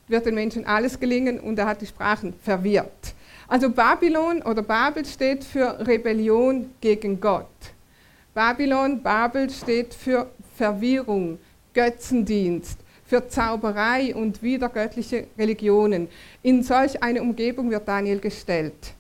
wird 0.08 0.26
den 0.26 0.36
Menschen 0.36 0.66
alles 0.66 0.98
gelingen 0.98 1.42
und 1.42 1.60
er 1.60 1.66
hat 1.66 1.82
die 1.82 1.88
Sprachen 1.88 2.34
verwirrt. 2.42 3.14
Also 3.50 3.70
Babylon 3.70 4.42
oder 4.42 4.62
Babel 4.62 5.04
steht 5.04 5.44
für 5.44 5.86
Rebellion 5.86 6.70
gegen 6.80 7.20
Gott. 7.20 7.50
Babylon, 8.34 9.04
Babel 9.04 9.50
steht 9.50 9.94
für 9.94 10.32
Verwirrung, 10.56 11.38
Götzendienst, 11.74 12.80
für 13.06 13.28
Zauberei 13.28 14.16
und 14.16 14.42
wiedergöttliche 14.42 15.28
Religionen. 15.38 16.08
In 16.44 16.64
solch 16.64 17.04
eine 17.04 17.22
Umgebung 17.22 17.70
wird 17.72 17.86
Daniel 17.90 18.22
gestellt. 18.22 18.94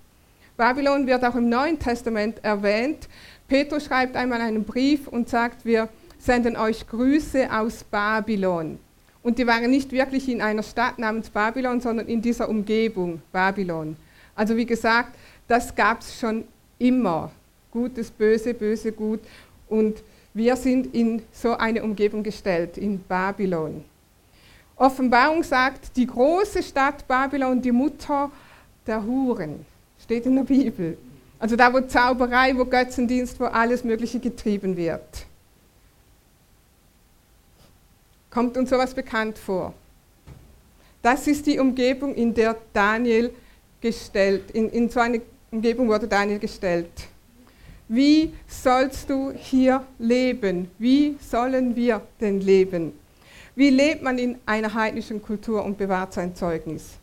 Babylon 0.57 1.07
wird 1.07 1.23
auch 1.23 1.35
im 1.35 1.49
Neuen 1.49 1.79
Testament 1.79 2.43
erwähnt. 2.43 3.07
Petrus 3.51 3.83
schreibt 3.83 4.15
einmal 4.15 4.39
einen 4.39 4.63
Brief 4.63 5.09
und 5.09 5.27
sagt, 5.27 5.65
wir 5.65 5.89
senden 6.17 6.55
euch 6.55 6.87
Grüße 6.87 7.51
aus 7.51 7.83
Babylon. 7.83 8.79
Und 9.23 9.39
die 9.39 9.45
waren 9.45 9.69
nicht 9.69 9.91
wirklich 9.91 10.29
in 10.29 10.41
einer 10.41 10.63
Stadt 10.63 10.97
namens 10.97 11.29
Babylon, 11.29 11.81
sondern 11.81 12.07
in 12.07 12.21
dieser 12.21 12.47
Umgebung 12.47 13.21
Babylon. 13.33 13.97
Also 14.37 14.55
wie 14.55 14.65
gesagt, 14.65 15.17
das 15.49 15.75
gab 15.75 15.99
es 15.99 16.17
schon 16.17 16.45
immer. 16.79 17.29
Gutes, 17.71 18.09
Böse, 18.09 18.53
Böse, 18.53 18.93
Gut. 18.93 19.19
Und 19.67 20.01
wir 20.33 20.55
sind 20.55 20.95
in 20.95 21.21
so 21.33 21.57
eine 21.57 21.83
Umgebung 21.83 22.23
gestellt, 22.23 22.77
in 22.77 23.03
Babylon. 23.03 23.83
Offenbarung 24.77 25.43
sagt, 25.43 25.97
die 25.97 26.07
große 26.07 26.63
Stadt 26.63 27.05
Babylon, 27.05 27.61
die 27.61 27.73
Mutter 27.73 28.31
der 28.87 29.05
Huren, 29.05 29.65
steht 30.01 30.25
in 30.25 30.37
der 30.37 30.43
Bibel. 30.43 30.97
Also 31.41 31.55
da, 31.55 31.73
wo 31.73 31.81
Zauberei, 31.81 32.55
wo 32.55 32.65
Götzendienst, 32.65 33.39
wo 33.39 33.45
alles 33.45 33.83
Mögliche 33.83 34.19
getrieben 34.19 34.77
wird. 34.77 35.25
Kommt 38.29 38.55
uns 38.57 38.69
sowas 38.69 38.93
bekannt 38.93 39.39
vor? 39.39 39.73
Das 41.01 41.25
ist 41.25 41.47
die 41.47 41.57
Umgebung, 41.57 42.13
in 42.13 42.31
der 42.35 42.55
Daniel 42.73 43.33
gestellt, 43.81 44.51
in, 44.51 44.69
in 44.69 44.87
so 44.87 44.99
eine 44.99 45.19
Umgebung 45.49 45.87
wurde 45.87 46.07
Daniel 46.07 46.37
gestellt. 46.37 46.91
Wie 47.87 48.33
sollst 48.47 49.09
du 49.09 49.31
hier 49.31 49.83
leben? 49.97 50.69
Wie 50.77 51.17
sollen 51.19 51.75
wir 51.75 52.01
denn 52.19 52.39
leben? 52.39 52.93
Wie 53.55 53.71
lebt 53.71 54.03
man 54.03 54.19
in 54.19 54.37
einer 54.45 54.75
heidnischen 54.75 55.23
Kultur 55.23 55.65
und 55.65 55.79
bewahrt 55.79 56.13
sein 56.13 56.35
Zeugnis? 56.35 57.00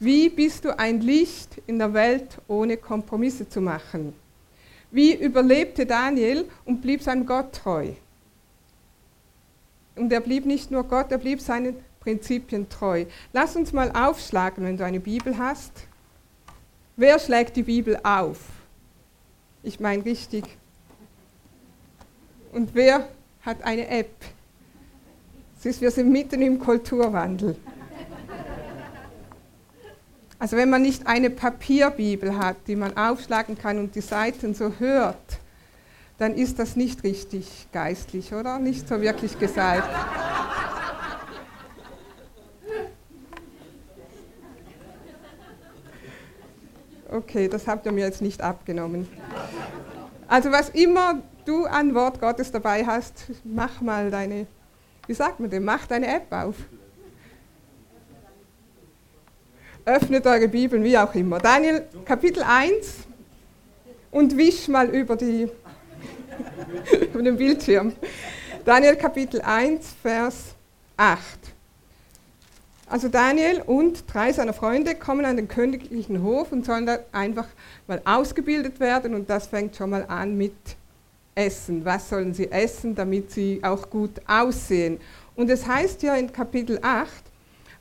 Wie 0.00 0.28
bist 0.28 0.64
du 0.64 0.78
ein 0.78 1.00
Licht 1.00 1.60
in 1.66 1.78
der 1.78 1.92
Welt, 1.92 2.38
ohne 2.46 2.76
Kompromisse 2.76 3.48
zu 3.48 3.60
machen? 3.60 4.14
Wie 4.90 5.14
überlebte 5.14 5.86
Daniel 5.86 6.48
und 6.64 6.80
blieb 6.80 7.02
seinem 7.02 7.26
Gott 7.26 7.52
treu? 7.52 7.88
Und 9.96 10.12
er 10.12 10.20
blieb 10.20 10.46
nicht 10.46 10.70
nur 10.70 10.84
Gott, 10.84 11.10
er 11.10 11.18
blieb 11.18 11.40
seinen 11.40 11.76
Prinzipien 11.98 12.68
treu. 12.68 13.06
Lass 13.32 13.56
uns 13.56 13.72
mal 13.72 13.90
aufschlagen, 13.90 14.64
wenn 14.64 14.76
du 14.76 14.84
eine 14.84 15.00
Bibel 15.00 15.36
hast. 15.36 15.72
Wer 16.96 17.18
schlägt 17.18 17.56
die 17.56 17.64
Bibel 17.64 17.98
auf? 18.04 18.38
Ich 19.64 19.80
meine 19.80 20.04
richtig. 20.04 20.44
Und 22.52 22.74
wer 22.74 23.08
hat 23.42 23.62
eine 23.64 23.88
App? 23.88 24.14
Siehst, 25.58 25.80
wir 25.80 25.90
sind 25.90 26.10
mitten 26.10 26.40
im 26.40 26.58
Kulturwandel. 26.58 27.56
Also 30.38 30.56
wenn 30.56 30.70
man 30.70 30.82
nicht 30.82 31.06
eine 31.06 31.30
Papierbibel 31.30 32.38
hat, 32.38 32.56
die 32.66 32.76
man 32.76 32.96
aufschlagen 32.96 33.58
kann 33.58 33.78
und 33.78 33.94
die 33.94 34.00
Seiten 34.00 34.54
so 34.54 34.72
hört, 34.78 35.38
dann 36.18 36.34
ist 36.34 36.58
das 36.58 36.76
nicht 36.76 37.04
richtig 37.04 37.68
geistlich, 37.72 38.32
oder? 38.32 38.58
Nicht 38.58 38.88
so 38.88 39.00
wirklich 39.00 39.38
gesagt. 39.38 39.88
Okay, 47.10 47.48
das 47.48 47.66
habt 47.66 47.86
ihr 47.86 47.92
mir 47.92 48.04
jetzt 48.04 48.20
nicht 48.20 48.42
abgenommen. 48.42 49.08
Also 50.28 50.52
was 50.52 50.68
immer 50.70 51.22
du 51.46 51.64
an 51.64 51.94
Wort 51.94 52.20
Gottes 52.20 52.52
dabei 52.52 52.84
hast, 52.84 53.30
mach 53.44 53.80
mal 53.80 54.10
deine 54.10 54.46
wie 55.08 55.14
sagt 55.14 55.40
man 55.40 55.48
denn, 55.48 55.64
macht 55.64 55.90
eine 55.90 56.06
App 56.06 56.30
auf. 56.30 56.54
Öffnet 59.88 60.26
eure 60.26 60.48
Bibeln, 60.48 60.84
wie 60.84 60.98
auch 60.98 61.14
immer. 61.14 61.38
Daniel 61.38 61.82
Kapitel 62.04 62.42
1 62.42 62.72
und 64.10 64.36
wisch 64.36 64.68
mal 64.68 64.86
über, 64.90 65.16
die, 65.16 65.48
über 67.12 67.22
den 67.22 67.38
Bildschirm. 67.38 67.94
Daniel 68.66 68.96
Kapitel 68.96 69.40
1, 69.40 69.94
Vers 70.02 70.54
8. 70.98 71.20
Also 72.86 73.08
Daniel 73.08 73.62
und 73.64 74.04
drei 74.12 74.30
seiner 74.30 74.52
Freunde 74.52 74.94
kommen 74.94 75.24
an 75.24 75.36
den 75.36 75.48
königlichen 75.48 76.22
Hof 76.22 76.52
und 76.52 76.66
sollen 76.66 76.84
da 76.84 76.98
einfach 77.12 77.46
mal 77.86 78.02
ausgebildet 78.04 78.80
werden 78.80 79.14
und 79.14 79.30
das 79.30 79.46
fängt 79.46 79.74
schon 79.74 79.90
mal 79.90 80.04
an 80.06 80.36
mit 80.36 80.54
essen? 81.34 81.84
Was 81.84 82.10
sollen 82.10 82.34
sie 82.34 82.50
essen, 82.50 82.94
damit 82.94 83.30
sie 83.30 83.60
auch 83.62 83.88
gut 83.88 84.20
aussehen? 84.26 85.00
Und 85.34 85.48
es 85.48 85.66
heißt 85.66 86.02
ja 86.02 86.14
in 86.16 86.30
Kapitel 86.30 86.78
8, 86.82 87.27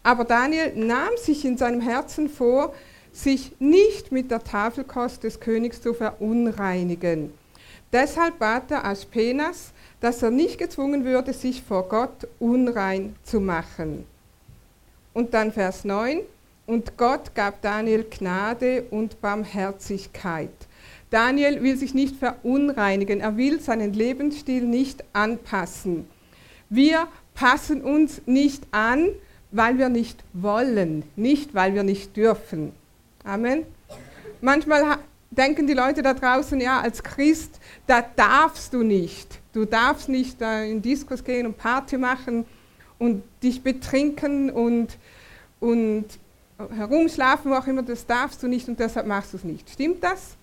aber 0.08 0.24
Daniel 0.24 0.72
nahm 0.74 1.18
sich 1.18 1.44
in 1.44 1.58
seinem 1.58 1.82
Herzen 1.82 2.30
vor, 2.30 2.74
sich 3.12 3.52
nicht 3.60 4.14
mit 4.14 4.32
der 4.32 4.42
Tafelkost 4.42 5.22
des 5.26 5.42
Königs 5.42 5.82
zu 5.82 5.94
verunreinigen. 5.94 7.34
Deshalb 7.92 8.40
bat 8.40 8.72
er 8.72 8.86
Aspenas, 8.86 9.74
dass 10.00 10.24
er 10.24 10.32
nicht 10.32 10.60
gezwungen 10.60 11.04
würde, 11.04 11.34
sich 11.34 11.62
vor 11.62 11.90
Gott 11.90 12.26
unrein 12.40 13.18
zu 13.24 13.42
machen. 13.42 14.06
Und 15.14 15.34
dann 15.34 15.52
Vers 15.52 15.84
9, 15.84 16.22
und 16.68 16.96
Gott 16.96 17.36
gab 17.36 17.62
Daniel 17.62 18.06
Gnade 18.10 18.86
und 18.90 19.20
Barmherzigkeit. 19.20 20.54
Daniel 21.10 21.62
will 21.62 21.76
sich 21.76 21.94
nicht 21.94 22.16
verunreinigen, 22.16 23.20
er 23.20 23.36
will 23.36 23.60
seinen 23.60 23.92
Lebensstil 23.92 24.64
nicht 24.64 25.04
anpassen. 25.12 26.08
Wir 26.70 27.10
passen 27.34 27.82
uns 27.82 28.22
nicht 28.26 28.64
an, 28.72 29.10
weil 29.52 29.78
wir 29.78 29.90
nicht 29.90 30.24
wollen, 30.34 31.04
nicht 31.16 31.54
weil 31.56 31.74
wir 31.74 31.84
nicht 31.84 32.16
dürfen. 32.16 32.74
Amen. 33.24 33.66
Manchmal 34.42 35.00
denken 35.32 35.68
die 35.68 35.74
Leute 35.74 36.02
da 36.02 36.14
draußen, 36.14 36.60
ja, 36.60 36.82
als 36.82 37.04
Christ, 37.04 37.60
da 37.86 38.04
darfst 38.16 38.74
du 38.74 38.84
nicht. 38.84 39.40
Du 39.54 39.66
darfst 39.66 40.10
nicht 40.10 40.42
in 40.42 40.82
Diskos 40.82 41.24
gehen 41.24 41.46
und 41.46 41.58
Party 41.58 41.98
machen 41.98 42.46
und 43.00 43.24
dich 43.42 43.62
betrinken 43.62 44.50
und, 44.50 44.98
und 45.60 46.06
herumschlafen, 46.76 47.52
wo 47.52 47.56
auch 47.56 47.68
immer, 47.68 47.84
das 47.84 48.06
darfst 48.06 48.42
du 48.44 48.48
nicht 48.48 48.68
und 48.68 48.80
deshalb 48.80 49.08
machst 49.08 49.34
du 49.34 49.38
es 49.38 49.44
nicht. 49.44 49.70
Stimmt 49.70 50.04
das? 50.04 50.36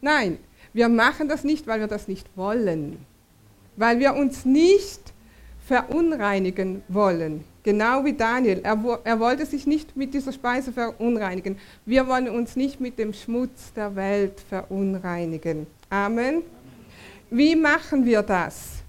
Nein, 0.00 0.38
wir 0.72 0.88
machen 0.88 1.28
das 1.28 1.44
nicht, 1.44 1.66
weil 1.66 1.80
wir 1.80 1.86
das 1.86 2.08
nicht 2.08 2.28
wollen. 2.36 2.98
Weil 3.76 3.98
wir 3.98 4.14
uns 4.14 4.44
nicht 4.44 5.00
verunreinigen 5.66 6.82
wollen. 6.88 7.44
Genau 7.66 8.04
wie 8.04 8.12
Daniel. 8.12 8.60
Er, 8.62 8.78
er, 9.02 9.18
wollte 9.18 9.44
sich 9.44 9.66
nicht 9.66 9.96
mit 9.96 10.14
dieser 10.14 10.32
Speise 10.32 10.72
verunreinigen. 10.72 11.58
Wir 11.84 12.06
wollen 12.06 12.28
uns 12.28 12.54
nicht 12.54 12.78
mit 12.78 12.96
dem 12.96 13.12
Schmutz 13.12 13.72
der 13.74 13.96
Welt 13.96 14.38
verunreinigen. 14.48 15.66
Amen. 15.90 16.42
Wie 17.28 17.56
machen 17.56 18.04
wir 18.04 18.22
das? 18.22 18.84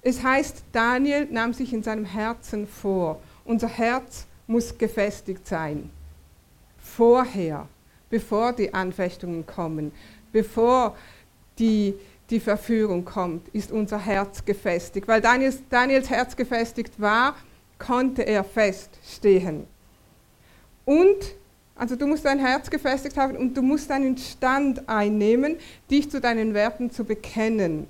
Es 0.00 0.22
heißt, 0.22 0.64
Daniel 0.72 1.28
nahm 1.30 1.52
sich 1.52 1.74
in 1.74 1.82
seinem 1.82 2.06
Herzen 2.06 2.66
vor. 2.66 3.20
Unser 3.44 3.68
Herz 3.68 4.24
muss 4.46 4.78
gefestigt 4.78 5.46
sein. 5.46 5.90
Vorher 6.78 7.68
bevor 8.08 8.54
die 8.54 8.72
Anfechtungen 8.72 9.44
kommen, 9.44 9.92
bevor 10.32 10.96
die, 11.58 11.92
die 12.30 12.40
Verführung 12.40 13.04
kommt, 13.04 13.46
ist 13.48 13.70
unser 13.70 13.98
Herz 13.98 14.42
gefestigt. 14.42 15.06
Weil 15.06 15.20
Daniels, 15.20 15.58
Daniels 15.68 16.08
Herz 16.08 16.34
gefestigt 16.34 16.98
war, 16.98 17.34
konnte 17.84 18.22
er 18.22 18.44
feststehen. 18.44 19.66
Und, 20.84 21.34
also 21.76 21.96
du 21.96 22.06
musst 22.06 22.24
dein 22.24 22.38
Herz 22.38 22.70
gefestigt 22.70 23.16
haben 23.16 23.36
und 23.36 23.56
du 23.56 23.62
musst 23.62 23.90
einen 23.90 24.16
Stand 24.16 24.88
einnehmen, 24.88 25.56
dich 25.90 26.10
zu 26.10 26.20
deinen 26.20 26.54
Werten 26.54 26.90
zu 26.90 27.04
bekennen. 27.04 27.86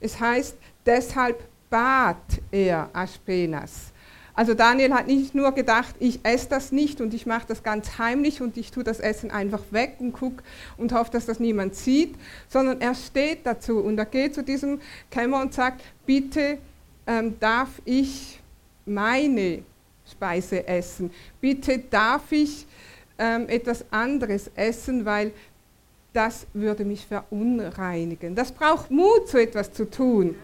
Es 0.00 0.18
heißt, 0.18 0.56
deshalb 0.86 1.42
bat 1.70 2.16
er 2.50 2.90
Aspenas. 2.92 3.92
Also 4.36 4.54
Daniel 4.54 4.92
hat 4.92 5.06
nicht 5.06 5.32
nur 5.32 5.52
gedacht, 5.52 5.94
ich 6.00 6.18
esse 6.24 6.48
das 6.48 6.72
nicht 6.72 7.00
und 7.00 7.14
ich 7.14 7.24
mache 7.24 7.46
das 7.46 7.62
ganz 7.62 7.98
heimlich 7.98 8.42
und 8.42 8.56
ich 8.56 8.72
tue 8.72 8.82
das 8.82 8.98
Essen 8.98 9.30
einfach 9.30 9.62
weg 9.70 9.96
und 10.00 10.12
gucke 10.12 10.42
und 10.76 10.92
hoffe, 10.92 11.12
dass 11.12 11.26
das 11.26 11.38
niemand 11.38 11.76
sieht, 11.76 12.16
sondern 12.48 12.80
er 12.80 12.96
steht 12.96 13.46
dazu 13.46 13.78
und 13.78 13.96
er 13.96 14.06
geht 14.06 14.34
zu 14.34 14.42
diesem 14.42 14.80
Kämmer 15.10 15.40
und 15.40 15.54
sagt, 15.54 15.82
bitte 16.04 16.58
ähm, 17.06 17.38
darf 17.38 17.80
ich 17.84 18.40
meine 18.86 19.62
Speise 20.10 20.66
essen, 20.66 21.10
bitte 21.40 21.78
darf 21.78 22.30
ich 22.30 22.66
ähm, 23.18 23.48
etwas 23.48 23.84
anderes 23.90 24.50
essen, 24.54 25.04
weil 25.04 25.32
das 26.12 26.46
würde 26.52 26.84
mich 26.84 27.06
verunreinigen. 27.06 28.34
Das 28.34 28.52
braucht 28.52 28.90
Mut, 28.90 29.28
so 29.28 29.38
etwas 29.38 29.72
zu 29.72 29.90
tun, 29.90 30.36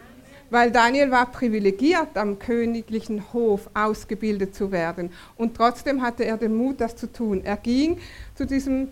weil 0.51 0.71
Daniel 0.73 1.11
war 1.11 1.31
privilegiert, 1.31 2.17
am 2.17 2.39
königlichen 2.39 3.33
Hof 3.33 3.71
ausgebildet 3.73 4.55
zu 4.55 4.73
werden. 4.73 5.11
Und 5.37 5.57
trotzdem 5.57 6.03
hatte 6.03 6.25
er 6.25 6.37
den 6.37 6.57
Mut, 6.57 6.81
das 6.81 6.97
zu 6.97 7.13
tun. 7.13 7.43
Er 7.45 7.57
ging 7.57 7.99
zu 8.35 8.47
diesem 8.47 8.89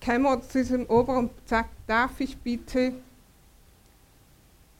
Kämmer, 0.00 0.42
zu 0.42 0.58
diesem 0.58 0.86
Ober 0.86 1.18
und 1.18 1.30
sagte, 1.46 1.74
darf 1.86 2.20
ich 2.20 2.36
bitte 2.36 2.92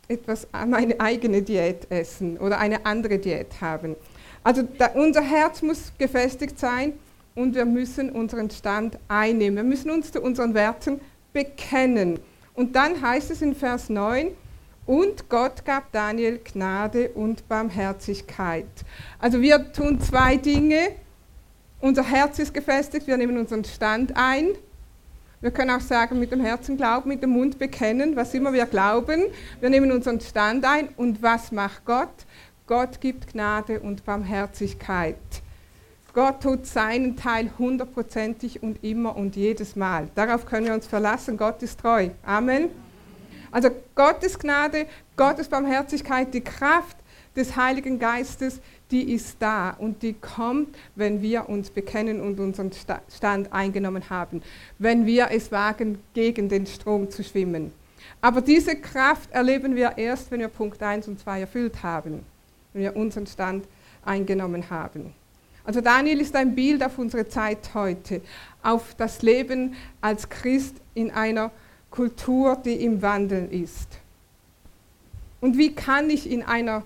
etwas, 0.07 0.47
meine 0.53 0.99
eigene 1.01 1.43
Diät 1.43 1.91
essen 1.91 2.39
oder 2.39 2.59
eine 2.59 2.85
andere 2.87 3.19
Diät 3.19 3.61
haben. 3.61 3.97
Also 4.49 4.63
da, 4.63 4.87
unser 4.95 5.21
Herz 5.21 5.61
muss 5.61 5.93
gefestigt 5.99 6.59
sein 6.59 6.95
und 7.35 7.55
wir 7.55 7.67
müssen 7.67 8.09
unseren 8.09 8.49
Stand 8.49 8.99
einnehmen. 9.07 9.57
Wir 9.57 9.63
müssen 9.63 9.91
uns 9.91 10.11
zu 10.11 10.23
unseren 10.23 10.55
Werten 10.55 11.03
bekennen. 11.35 12.19
Und 12.55 12.75
dann 12.75 13.03
heißt 13.03 13.31
es 13.31 13.43
in 13.43 13.55
Vers 13.55 13.91
9, 13.91 14.29
und 14.87 15.29
Gott 15.29 15.67
gab 15.67 15.93
Daniel 15.93 16.41
Gnade 16.43 17.11
und 17.11 17.47
Barmherzigkeit. 17.47 18.65
Also 19.19 19.43
wir 19.43 19.71
tun 19.71 20.01
zwei 20.01 20.39
Dinge. 20.39 20.93
Unser 21.83 22.05
Herz 22.05 22.39
ist 22.39 22.55
gefestigt, 22.55 23.07
wir 23.07 23.19
nehmen 23.19 23.37
unseren 23.37 23.65
Stand 23.65 24.17
ein. 24.17 24.55
Wir 25.43 25.51
können 25.51 25.73
auch 25.73 25.83
sagen, 25.83 26.19
mit 26.19 26.33
dem 26.33 26.41
Herzen 26.41 26.79
glauben, 26.79 27.11
mit 27.11 27.23
dem 27.23 27.31
Mund 27.31 27.59
bekennen, 27.59 28.17
was 28.17 28.33
immer 28.33 28.55
wir 28.55 28.65
glauben. 28.65 29.25
Wir 29.61 29.69
nehmen 29.69 29.93
unseren 29.93 30.23
Stand 30.23 30.65
ein. 30.65 30.89
Und 30.97 31.23
was 31.23 31.53
macht 31.53 31.85
Gott? 31.85 32.09
Gott 32.69 33.01
gibt 33.01 33.33
Gnade 33.33 33.81
und 33.81 34.05
Barmherzigkeit. 34.05 35.17
Gott 36.13 36.43
tut 36.43 36.67
seinen 36.67 37.17
Teil 37.17 37.51
hundertprozentig 37.59 38.63
und 38.63 38.85
immer 38.85 39.17
und 39.17 39.37
jedes 39.37 39.75
Mal. 39.75 40.09
Darauf 40.15 40.45
können 40.45 40.67
wir 40.67 40.75
uns 40.75 40.87
verlassen. 40.87 41.39
Gott 41.39 41.63
ist 41.63 41.81
treu. 41.81 42.11
Amen. 42.23 42.69
Also 43.51 43.71
Gottes 43.95 44.39
Gnade, 44.39 44.87
Gottes 45.17 45.49
Barmherzigkeit, 45.49 46.35
die 46.35 46.43
Kraft 46.43 46.99
des 47.35 47.57
Heiligen 47.57 47.99
Geistes, 47.99 48.61
die 48.91 49.15
ist 49.15 49.37
da 49.39 49.71
und 49.71 50.03
die 50.03 50.13
kommt, 50.13 50.77
wenn 50.95 51.23
wir 51.23 51.49
uns 51.49 51.71
bekennen 51.71 52.21
und 52.21 52.39
unseren 52.39 52.71
Stand 53.09 53.51
eingenommen 53.51 54.11
haben, 54.11 54.43
wenn 54.79 55.07
wir 55.07 55.29
es 55.31 55.51
wagen, 55.51 56.01
gegen 56.13 56.51
den 56.51 56.67
Strom 56.67 57.11
zu 57.11 57.25
schwimmen. 57.25 57.73
Aber 58.21 58.43
diese 58.43 58.77
Kraft 58.77 59.33
erleben 59.33 59.75
wir 59.75 59.97
erst, 59.97 60.31
wenn 60.31 60.41
wir 60.41 60.49
Punkt 60.49 60.83
1 60.83 61.09
und 61.09 61.19
2 61.19 61.41
erfüllt 61.41 61.83
haben, 61.83 62.27
wir 62.75 62.97
unseren 62.97 63.27
Stand 63.27 63.67
eingenommen 64.05 64.71
haben. 64.71 65.13
Also 65.65 65.81
Daniel 65.83 66.21
ist 66.21 66.35
ein 66.35 66.55
Bild 66.55 66.83
auf 66.83 66.99
unsere 66.99 67.29
Zeit 67.29 67.75
heute, 67.75 68.23
auf 68.63 68.95
das 68.95 69.21
Leben 69.23 69.75
als 70.01 70.29
Christ 70.29 70.77
in 70.95 71.11
einer 71.11 71.51
Kultur, 71.91 72.57
die 72.65 72.85
im 72.85 73.03
Wandeln 73.03 73.51
ist. 73.51 73.89
Und 75.41 75.59
wie 75.59 75.75
kann 75.75 76.11
ich 76.11 76.31
in 76.31 76.43
einer 76.43 76.85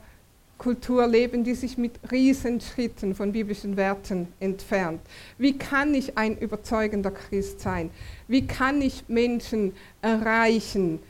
Kultur 0.59 1.07
leben, 1.07 1.43
die 1.43 1.55
sich 1.55 1.79
mit 1.79 1.93
Riesenschritten 2.11 3.15
von 3.15 3.33
biblischen 3.33 3.77
Werten 3.77 4.29
entfernt? 4.41 5.01
Wie 5.39 5.57
kann 5.57 5.95
ich 5.95 6.19
ein 6.19 6.37
überzeugender 6.39 7.11
Christ 7.11 7.61
sein? 7.61 7.91
Wie 8.29 8.47
kann 8.47 8.83
ich 8.83 9.05
Menschen 9.09 9.75
erreichen? 10.03 11.01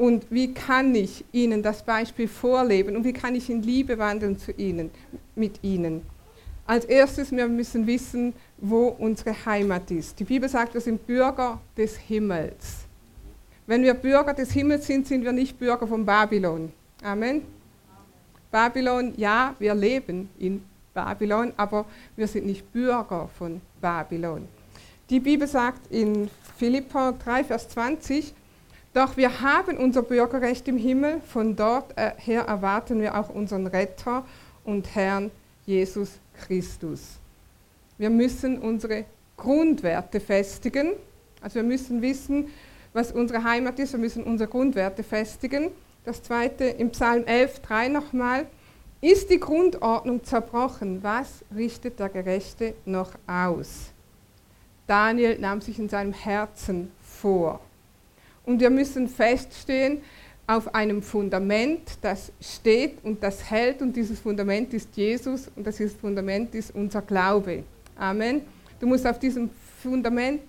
Und 0.00 0.24
wie 0.30 0.54
kann 0.54 0.94
ich 0.94 1.26
ihnen 1.30 1.62
das 1.62 1.82
Beispiel 1.82 2.26
vorleben? 2.26 2.96
Und 2.96 3.04
wie 3.04 3.12
kann 3.12 3.34
ich 3.34 3.50
in 3.50 3.62
Liebe 3.62 3.98
wandeln 3.98 4.38
zu 4.38 4.50
ihnen, 4.52 4.90
mit 5.34 5.62
ihnen? 5.62 6.00
Als 6.66 6.86
erstes, 6.86 7.30
wir 7.30 7.46
müssen 7.46 7.86
wissen, 7.86 8.32
wo 8.56 8.86
unsere 8.98 9.34
Heimat 9.44 9.90
ist. 9.90 10.18
Die 10.18 10.24
Bibel 10.24 10.48
sagt, 10.48 10.72
wir 10.72 10.80
sind 10.80 11.06
Bürger 11.06 11.60
des 11.76 11.98
Himmels. 11.98 12.86
Wenn 13.66 13.82
wir 13.82 13.92
Bürger 13.92 14.32
des 14.32 14.52
Himmels 14.52 14.86
sind, 14.86 15.06
sind 15.06 15.22
wir 15.22 15.32
nicht 15.32 15.58
Bürger 15.58 15.86
von 15.86 16.06
Babylon. 16.06 16.72
Amen. 17.02 17.42
Babylon, 18.50 19.12
ja, 19.18 19.54
wir 19.58 19.74
leben 19.74 20.30
in 20.38 20.64
Babylon, 20.94 21.52
aber 21.58 21.84
wir 22.16 22.26
sind 22.26 22.46
nicht 22.46 22.72
Bürger 22.72 23.28
von 23.36 23.60
Babylon. 23.82 24.48
Die 25.10 25.20
Bibel 25.20 25.46
sagt 25.46 25.92
in 25.92 26.30
Philippa 26.56 27.12
3, 27.12 27.44
Vers 27.44 27.68
20, 27.68 28.32
doch 28.92 29.16
wir 29.16 29.40
haben 29.40 29.76
unser 29.76 30.02
Bürgerrecht 30.02 30.66
im 30.68 30.76
Himmel, 30.76 31.20
von 31.20 31.56
dort 31.56 31.94
her 31.96 32.42
erwarten 32.42 33.00
wir 33.00 33.18
auch 33.18 33.28
unseren 33.28 33.66
Retter 33.66 34.24
und 34.64 34.94
Herrn 34.94 35.30
Jesus 35.66 36.18
Christus. 36.46 37.18
Wir 37.98 38.10
müssen 38.10 38.58
unsere 38.58 39.04
Grundwerte 39.36 40.20
festigen. 40.20 40.92
Also 41.40 41.56
wir 41.56 41.62
müssen 41.62 42.02
wissen, 42.02 42.48
was 42.92 43.12
unsere 43.12 43.44
Heimat 43.44 43.78
ist. 43.78 43.92
Wir 43.92 44.00
müssen 44.00 44.24
unsere 44.24 44.50
Grundwerte 44.50 45.02
festigen. 45.02 45.70
Das 46.04 46.22
zweite 46.22 46.64
im 46.64 46.90
Psalm 46.90 47.24
11, 47.24 47.60
3 47.60 47.88
nochmal. 47.88 48.46
Ist 49.00 49.30
die 49.30 49.40
Grundordnung 49.40 50.24
zerbrochen? 50.24 51.02
Was 51.02 51.44
richtet 51.54 51.98
der 52.00 52.08
Gerechte 52.08 52.74
noch 52.84 53.12
aus? 53.26 53.92
Daniel 54.86 55.38
nahm 55.38 55.60
sich 55.60 55.78
in 55.78 55.88
seinem 55.88 56.12
Herzen 56.12 56.90
vor. 57.02 57.60
Und 58.50 58.58
wir 58.58 58.70
müssen 58.70 59.06
feststehen, 59.06 60.00
auf 60.48 60.74
einem 60.74 61.04
Fundament, 61.04 61.82
das 62.00 62.32
steht 62.40 62.96
und 63.04 63.22
das 63.22 63.48
hält 63.48 63.80
und 63.80 63.94
dieses 63.94 64.18
Fundament 64.18 64.74
ist 64.74 64.96
Jesus 64.96 65.48
und 65.54 65.64
dieses 65.64 65.92
Fundament 65.92 66.52
ist 66.56 66.74
unser 66.74 67.00
Glaube. 67.00 67.62
Amen. 67.96 68.40
Du 68.80 68.88
musst 68.88 69.06
auf 69.06 69.20
diesem 69.20 69.50
Fundament 69.80 70.40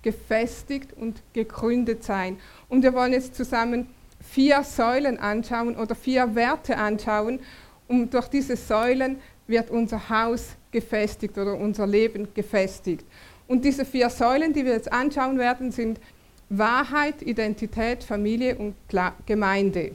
gefestigt 0.00 0.94
und 0.94 1.20
gegründet 1.34 2.02
sein. 2.02 2.38
Und 2.70 2.82
wir 2.82 2.94
wollen 2.94 3.12
jetzt 3.12 3.34
zusammen 3.34 3.88
vier 4.22 4.62
Säulen 4.62 5.18
anschauen 5.18 5.76
oder 5.76 5.94
vier 5.94 6.34
Werte 6.34 6.78
anschauen. 6.78 7.40
Und 7.88 8.14
durch 8.14 8.28
diese 8.28 8.56
Säulen 8.56 9.18
wird 9.46 9.68
unser 9.70 10.08
Haus 10.08 10.56
gefestigt 10.70 11.36
oder 11.36 11.58
unser 11.58 11.86
Leben 11.86 12.28
gefestigt. 12.32 13.04
Und 13.46 13.66
diese 13.66 13.84
vier 13.84 14.08
Säulen, 14.08 14.54
die 14.54 14.64
wir 14.64 14.72
jetzt 14.72 14.90
anschauen 14.90 15.36
werden, 15.38 15.70
sind 15.72 16.00
Wahrheit, 16.50 17.22
Identität, 17.22 18.02
Familie 18.04 18.56
und 18.56 18.74
Gemeinde. 19.24 19.92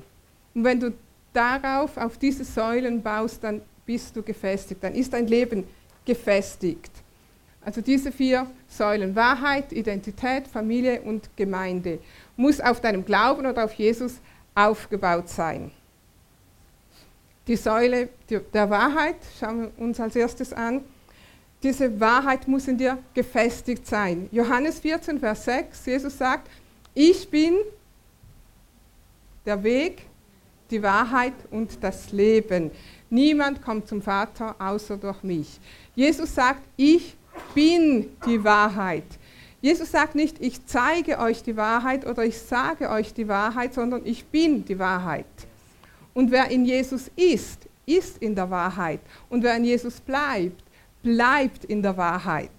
Und 0.54 0.64
wenn 0.64 0.80
du 0.80 0.94
darauf, 1.34 1.98
auf 1.98 2.18
diese 2.18 2.46
Säulen 2.46 3.04
baust, 3.04 3.44
dann 3.44 3.62
bist 3.86 4.16
du 4.16 4.24
gefestigt, 4.24 4.84
dann 4.84 4.96
ist 4.96 5.14
dein 5.14 5.28
Leben 5.28 5.66
gefestigt. 6.06 6.92
Also 7.62 7.82
diese 7.82 8.12
vier 8.12 8.48
Säulen, 8.70 9.16
Wahrheit, 9.16 9.74
Identität, 9.74 10.48
Familie 10.48 11.02
und 11.02 11.30
Gemeinde, 11.36 12.00
muss 12.38 12.62
auf 12.62 12.80
deinem 12.80 13.04
Glauben 13.04 13.46
oder 13.46 13.66
auf 13.66 13.74
Jesus 13.74 14.20
aufgebaut 14.54 15.30
sein. 15.30 15.72
Die 17.48 17.56
Säule 17.56 18.10
der 18.30 18.70
Wahrheit 18.70 19.18
schauen 19.40 19.62
wir 19.62 19.72
uns 19.78 20.00
als 20.00 20.16
erstes 20.16 20.54
an. 20.54 20.82
Diese 21.66 22.00
Wahrheit 22.00 22.48
muss 22.48 22.68
in 22.68 22.78
dir 22.78 23.00
gefestigt 23.16 23.88
sein. 23.88 24.30
Johannes 24.32 24.82
14, 24.82 25.20
Vers 25.20 25.46
6, 25.46 25.84
Jesus 25.88 26.16
sagt, 26.16 26.48
ich 26.94 27.28
bin 27.28 27.56
der 29.48 29.64
Weg, 29.64 30.04
die 30.70 30.84
Wahrheit 30.84 31.34
und 31.50 31.84
das 31.84 32.12
Leben. 32.12 32.70
Niemand 33.10 33.64
kommt 33.64 33.88
zum 33.88 34.04
Vater 34.04 34.56
außer 34.60 34.98
durch 34.98 35.24
mich. 35.24 35.60
Jesus 35.96 36.36
sagt, 36.36 36.62
ich 36.78 37.16
bin 37.56 38.16
die 38.28 38.44
Wahrheit. 38.44 39.06
Jesus 39.60 39.90
sagt 39.90 40.14
nicht, 40.14 40.40
ich 40.42 40.64
zeige 40.68 41.18
euch 41.18 41.42
die 41.42 41.58
Wahrheit 41.58 42.06
oder 42.06 42.24
ich 42.24 42.38
sage 42.38 42.92
euch 42.92 43.12
die 43.12 43.28
Wahrheit, 43.28 43.74
sondern 43.74 44.06
ich 44.06 44.24
bin 44.24 44.64
die 44.66 44.78
Wahrheit. 44.78 45.26
Und 46.14 46.30
wer 46.30 46.48
in 46.52 46.64
Jesus 46.64 47.10
ist, 47.16 47.62
ist 47.88 48.20
in 48.20 48.36
der 48.36 48.52
Wahrheit. 48.52 49.00
Und 49.30 49.42
wer 49.42 49.58
in 49.58 49.66
Jesus 49.66 50.00
bleibt, 50.00 50.62
bleibt 51.06 51.66
in 51.66 51.84
der 51.84 51.96
Wahrheit. 51.96 52.50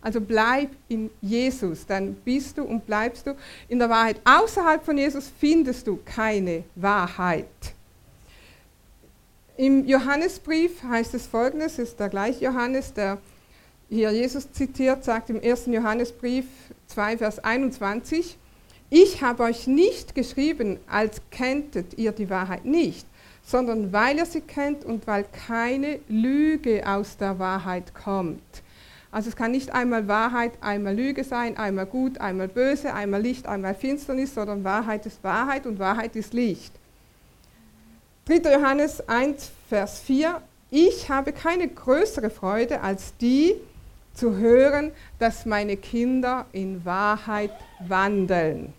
Also 0.00 0.20
bleib 0.20 0.70
in 0.88 1.10
Jesus, 1.20 1.86
dann 1.86 2.14
bist 2.14 2.58
du 2.58 2.64
und 2.64 2.86
bleibst 2.86 3.26
du 3.26 3.36
in 3.68 3.78
der 3.78 3.88
Wahrheit. 3.88 4.20
Außerhalb 4.24 4.84
von 4.84 4.98
Jesus 4.98 5.30
findest 5.38 5.86
du 5.86 6.00
keine 6.04 6.64
Wahrheit. 6.74 7.46
Im 9.58 9.86
Johannesbrief 9.86 10.82
heißt 10.82 11.14
es 11.14 11.26
folgendes, 11.26 11.78
ist 11.78 12.00
der 12.00 12.08
gleiche 12.08 12.46
Johannes, 12.46 12.94
der 12.94 13.18
hier 13.88 14.10
Jesus 14.10 14.50
zitiert, 14.50 15.04
sagt 15.04 15.28
im 15.28 15.40
1. 15.40 15.66
Johannesbrief 15.66 16.46
2, 16.86 17.18
Vers 17.18 17.38
21, 17.38 18.38
ich 18.88 19.22
habe 19.22 19.44
euch 19.44 19.66
nicht 19.66 20.14
geschrieben, 20.14 20.80
als 20.88 21.20
kenntet 21.30 21.98
ihr 21.98 22.12
die 22.12 22.28
Wahrheit 22.28 22.64
nicht, 22.64 23.06
sondern 23.52 23.92
weil 23.92 24.18
er 24.18 24.24
sie 24.24 24.40
kennt 24.40 24.82
und 24.82 25.06
weil 25.06 25.26
keine 25.46 26.00
Lüge 26.08 26.82
aus 26.88 27.18
der 27.18 27.38
Wahrheit 27.38 27.94
kommt. 27.94 28.40
Also 29.10 29.28
es 29.28 29.36
kann 29.36 29.50
nicht 29.50 29.74
einmal 29.74 30.08
Wahrheit, 30.08 30.52
einmal 30.62 30.96
Lüge 30.96 31.22
sein, 31.22 31.58
einmal 31.58 31.84
gut, 31.84 32.18
einmal 32.18 32.48
böse, 32.48 32.94
einmal 32.94 33.20
Licht, 33.20 33.46
einmal 33.46 33.74
Finsternis, 33.74 34.32
sondern 34.32 34.64
Wahrheit 34.64 35.04
ist 35.04 35.22
Wahrheit 35.22 35.66
und 35.66 35.78
Wahrheit 35.78 36.16
ist 36.16 36.32
Licht. 36.32 36.72
3. 38.24 38.54
Johannes 38.54 39.06
1, 39.06 39.50
Vers 39.68 40.00
4. 40.00 40.40
Ich 40.70 41.10
habe 41.10 41.34
keine 41.34 41.68
größere 41.68 42.30
Freude 42.30 42.80
als 42.80 43.14
die, 43.18 43.54
zu 44.14 44.36
hören, 44.36 44.92
dass 45.18 45.44
meine 45.44 45.76
Kinder 45.76 46.46
in 46.52 46.82
Wahrheit 46.86 47.52
wandeln. 47.86 48.72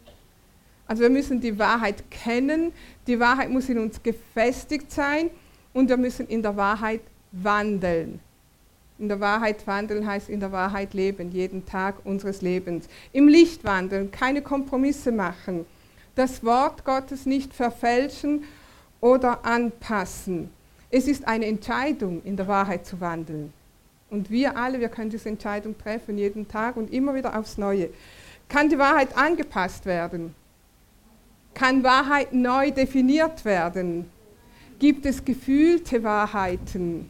Also 0.94 1.02
wir 1.02 1.10
müssen 1.10 1.42
die 1.42 1.58
Wahrheit 1.58 2.04
kennen, 2.12 2.72
die 3.08 3.20
Wahrheit 3.20 3.50
muss 3.50 3.68
in 3.68 3.80
uns 3.80 4.04
gefestigt 4.04 4.92
sein 4.92 5.32
und 5.74 5.90
wir 5.90 5.98
müssen 5.98 6.28
in 6.28 6.44
der 6.44 6.56
Wahrheit 6.56 7.02
wandeln. 7.32 8.20
In 9.00 9.08
der 9.08 9.20
Wahrheit 9.20 9.66
wandeln 9.66 10.06
heißt 10.06 10.30
in 10.30 10.40
der 10.40 10.52
Wahrheit 10.52 10.94
leben, 10.94 11.32
jeden 11.32 11.66
Tag 11.66 11.96
unseres 12.06 12.44
Lebens. 12.44 12.88
Im 13.12 13.28
Licht 13.28 13.64
wandeln, 13.64 14.12
keine 14.12 14.44
Kompromisse 14.44 15.12
machen. 15.12 15.66
Das 16.14 16.44
Wort 16.44 16.86
Gottes 16.86 17.26
nicht 17.26 17.56
verfälschen 17.56 18.44
oder 19.02 19.44
anpassen. 19.44 20.52
Es 20.92 21.08
ist 21.08 21.28
eine 21.28 21.48
Entscheidung, 21.48 22.22
in 22.24 22.38
der 22.38 22.48
Wahrheit 22.48 22.86
zu 22.86 23.02
wandeln. 23.02 23.52
Und 24.12 24.30
wir 24.30 24.58
alle, 24.58 24.80
wir 24.80 24.90
können 24.90 25.10
diese 25.10 25.30
Entscheidung 25.30 25.76
treffen, 25.76 26.20
jeden 26.20 26.48
Tag 26.48 26.78
und 26.78 26.94
immer 26.94 27.16
wieder 27.16 27.36
aufs 27.36 27.58
Neue. 27.58 27.90
Kann 28.48 28.70
die 28.70 28.78
Wahrheit 28.78 29.18
angepasst 29.18 29.88
werden? 29.88 30.36
Kann 31.54 31.84
Wahrheit 31.84 32.34
neu 32.34 32.72
definiert 32.72 33.46
werden? 33.46 34.10
Gibt 34.80 35.06
es 35.06 35.24
gefühlte 35.24 36.04
Wahrheiten? 36.04 37.10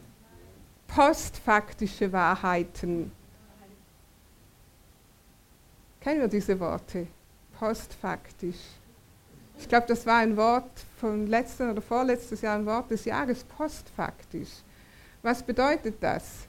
postfaktische 0.94 2.12
Wahrheiten. 2.12 3.10
Kennen 6.00 6.20
wir 6.20 6.28
diese 6.28 6.58
Worte? 6.60 7.08
Postfaktisch. 7.58 8.60
Ich 9.58 9.68
glaube, 9.68 9.86
das 9.88 10.06
war 10.06 10.18
ein 10.18 10.36
Wort 10.36 10.70
von 11.00 11.26
letzten 11.26 11.70
oder 11.70 11.82
vorletztes 11.82 12.42
Jahr, 12.42 12.56
ein 12.56 12.66
Wort 12.66 12.90
des 12.90 13.04
Jahres, 13.04 13.42
postfaktisch. 13.44 14.50
Was 15.22 15.42
bedeutet 15.42 15.96
das? 16.00 16.46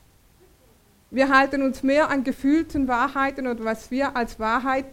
Wir 1.09 1.29
halten 1.29 1.61
uns 1.61 1.81
mehr 1.81 2.09
an 2.09 2.23
gefühlten 2.23 2.87
Wahrheiten 2.87 3.47
oder 3.47 3.63
was 3.63 3.89
wir 3.89 4.15
als 4.15 4.39
Wahrheit 4.39 4.85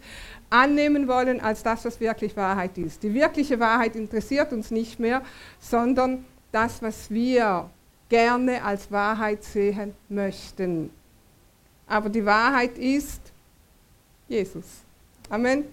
annehmen 0.53 1.09
wollen, 1.09 1.41
als 1.41 1.63
das, 1.63 1.85
was 1.85 1.99
wirklich 1.99 2.37
Wahrheit 2.37 2.77
ist. 2.77 3.03
Die 3.03 3.15
wirkliche 3.15 3.59
Wahrheit 3.59 3.97
interessiert 3.97 4.53
uns 4.53 4.71
nicht 4.71 5.01
mehr, 5.01 5.23
sondern 5.59 6.25
das, 6.53 6.83
was 6.83 7.11
wir 7.11 7.71
gerne 8.09 8.63
als 8.63 8.91
Wahrheit 8.93 9.43
sehen 9.43 9.95
möchten. 10.11 10.91
Aber 11.87 12.11
die 12.11 12.25
Wahrheit 12.25 12.77
ist 12.77 13.33
Jesus. 14.29 14.83
Amen. 15.31 15.65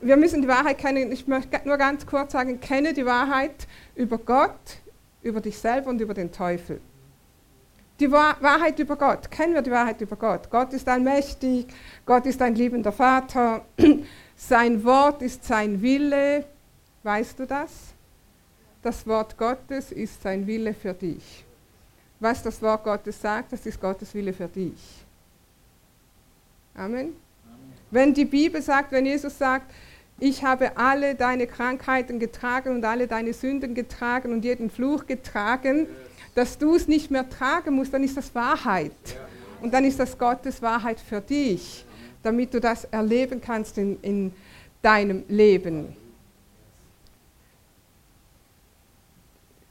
Wir 0.00 0.16
müssen 0.16 0.42
die 0.42 0.48
Wahrheit 0.48 0.78
kennen. 0.78 1.12
Ich 1.12 1.28
möchte 1.28 1.60
nur 1.64 1.76
ganz 1.76 2.04
kurz 2.04 2.32
sagen, 2.32 2.58
kenne 2.60 2.94
die 2.94 3.06
Wahrheit 3.06 3.68
über 3.94 4.18
Gott, 4.18 4.78
über 5.22 5.40
dich 5.40 5.56
selber 5.56 5.90
und 5.90 6.00
über 6.00 6.14
den 6.14 6.32
Teufel. 6.32 6.80
Die 8.00 8.10
Wahrheit 8.10 8.78
über 8.78 8.96
Gott. 8.96 9.30
Kennen 9.30 9.54
wir 9.54 9.62
die 9.62 9.70
Wahrheit 9.70 10.00
über 10.00 10.16
Gott? 10.16 10.50
Gott 10.50 10.72
ist 10.72 10.88
allmächtig, 10.88 11.66
Gott 12.06 12.26
ist 12.26 12.40
ein 12.40 12.54
liebender 12.54 12.92
Vater, 12.92 13.64
sein 14.36 14.84
Wort 14.84 15.22
ist 15.22 15.44
sein 15.44 15.82
Wille. 15.82 16.44
Weißt 17.02 17.38
du 17.38 17.46
das? 17.46 17.70
Das 18.82 19.06
Wort 19.06 19.36
Gottes 19.36 19.90
ist 19.90 20.22
sein 20.22 20.46
Wille 20.46 20.74
für 20.74 20.94
dich 20.94 21.44
was 22.20 22.42
das 22.42 22.60
Wort 22.62 22.84
Gottes 22.84 23.20
sagt, 23.20 23.52
das 23.52 23.64
ist 23.66 23.80
Gottes 23.80 24.14
Wille 24.14 24.32
für 24.32 24.48
dich. 24.48 25.04
Amen. 26.74 26.94
Amen. 26.94 27.14
Wenn 27.90 28.14
die 28.14 28.24
Bibel 28.24 28.60
sagt, 28.60 28.92
wenn 28.92 29.06
Jesus 29.06 29.38
sagt, 29.38 29.72
ich 30.20 30.42
habe 30.42 30.76
alle 30.76 31.14
deine 31.14 31.46
Krankheiten 31.46 32.18
getragen 32.18 32.74
und 32.74 32.84
alle 32.84 33.06
deine 33.06 33.32
Sünden 33.32 33.74
getragen 33.74 34.32
und 34.32 34.44
jeden 34.44 34.68
Fluch 34.68 35.06
getragen, 35.06 35.86
dass 36.38 36.56
du 36.56 36.76
es 36.76 36.86
nicht 36.86 37.10
mehr 37.10 37.28
tragen 37.28 37.74
musst, 37.74 37.92
dann 37.92 38.04
ist 38.04 38.16
das 38.16 38.32
Wahrheit. 38.32 38.92
Und 39.60 39.74
dann 39.74 39.84
ist 39.84 39.98
das 39.98 40.16
Gottes 40.16 40.62
Wahrheit 40.62 41.00
für 41.00 41.20
dich, 41.20 41.84
damit 42.22 42.54
du 42.54 42.60
das 42.60 42.84
erleben 42.84 43.40
kannst 43.40 43.76
in, 43.76 43.98
in 44.02 44.32
deinem 44.80 45.24
Leben. 45.26 45.96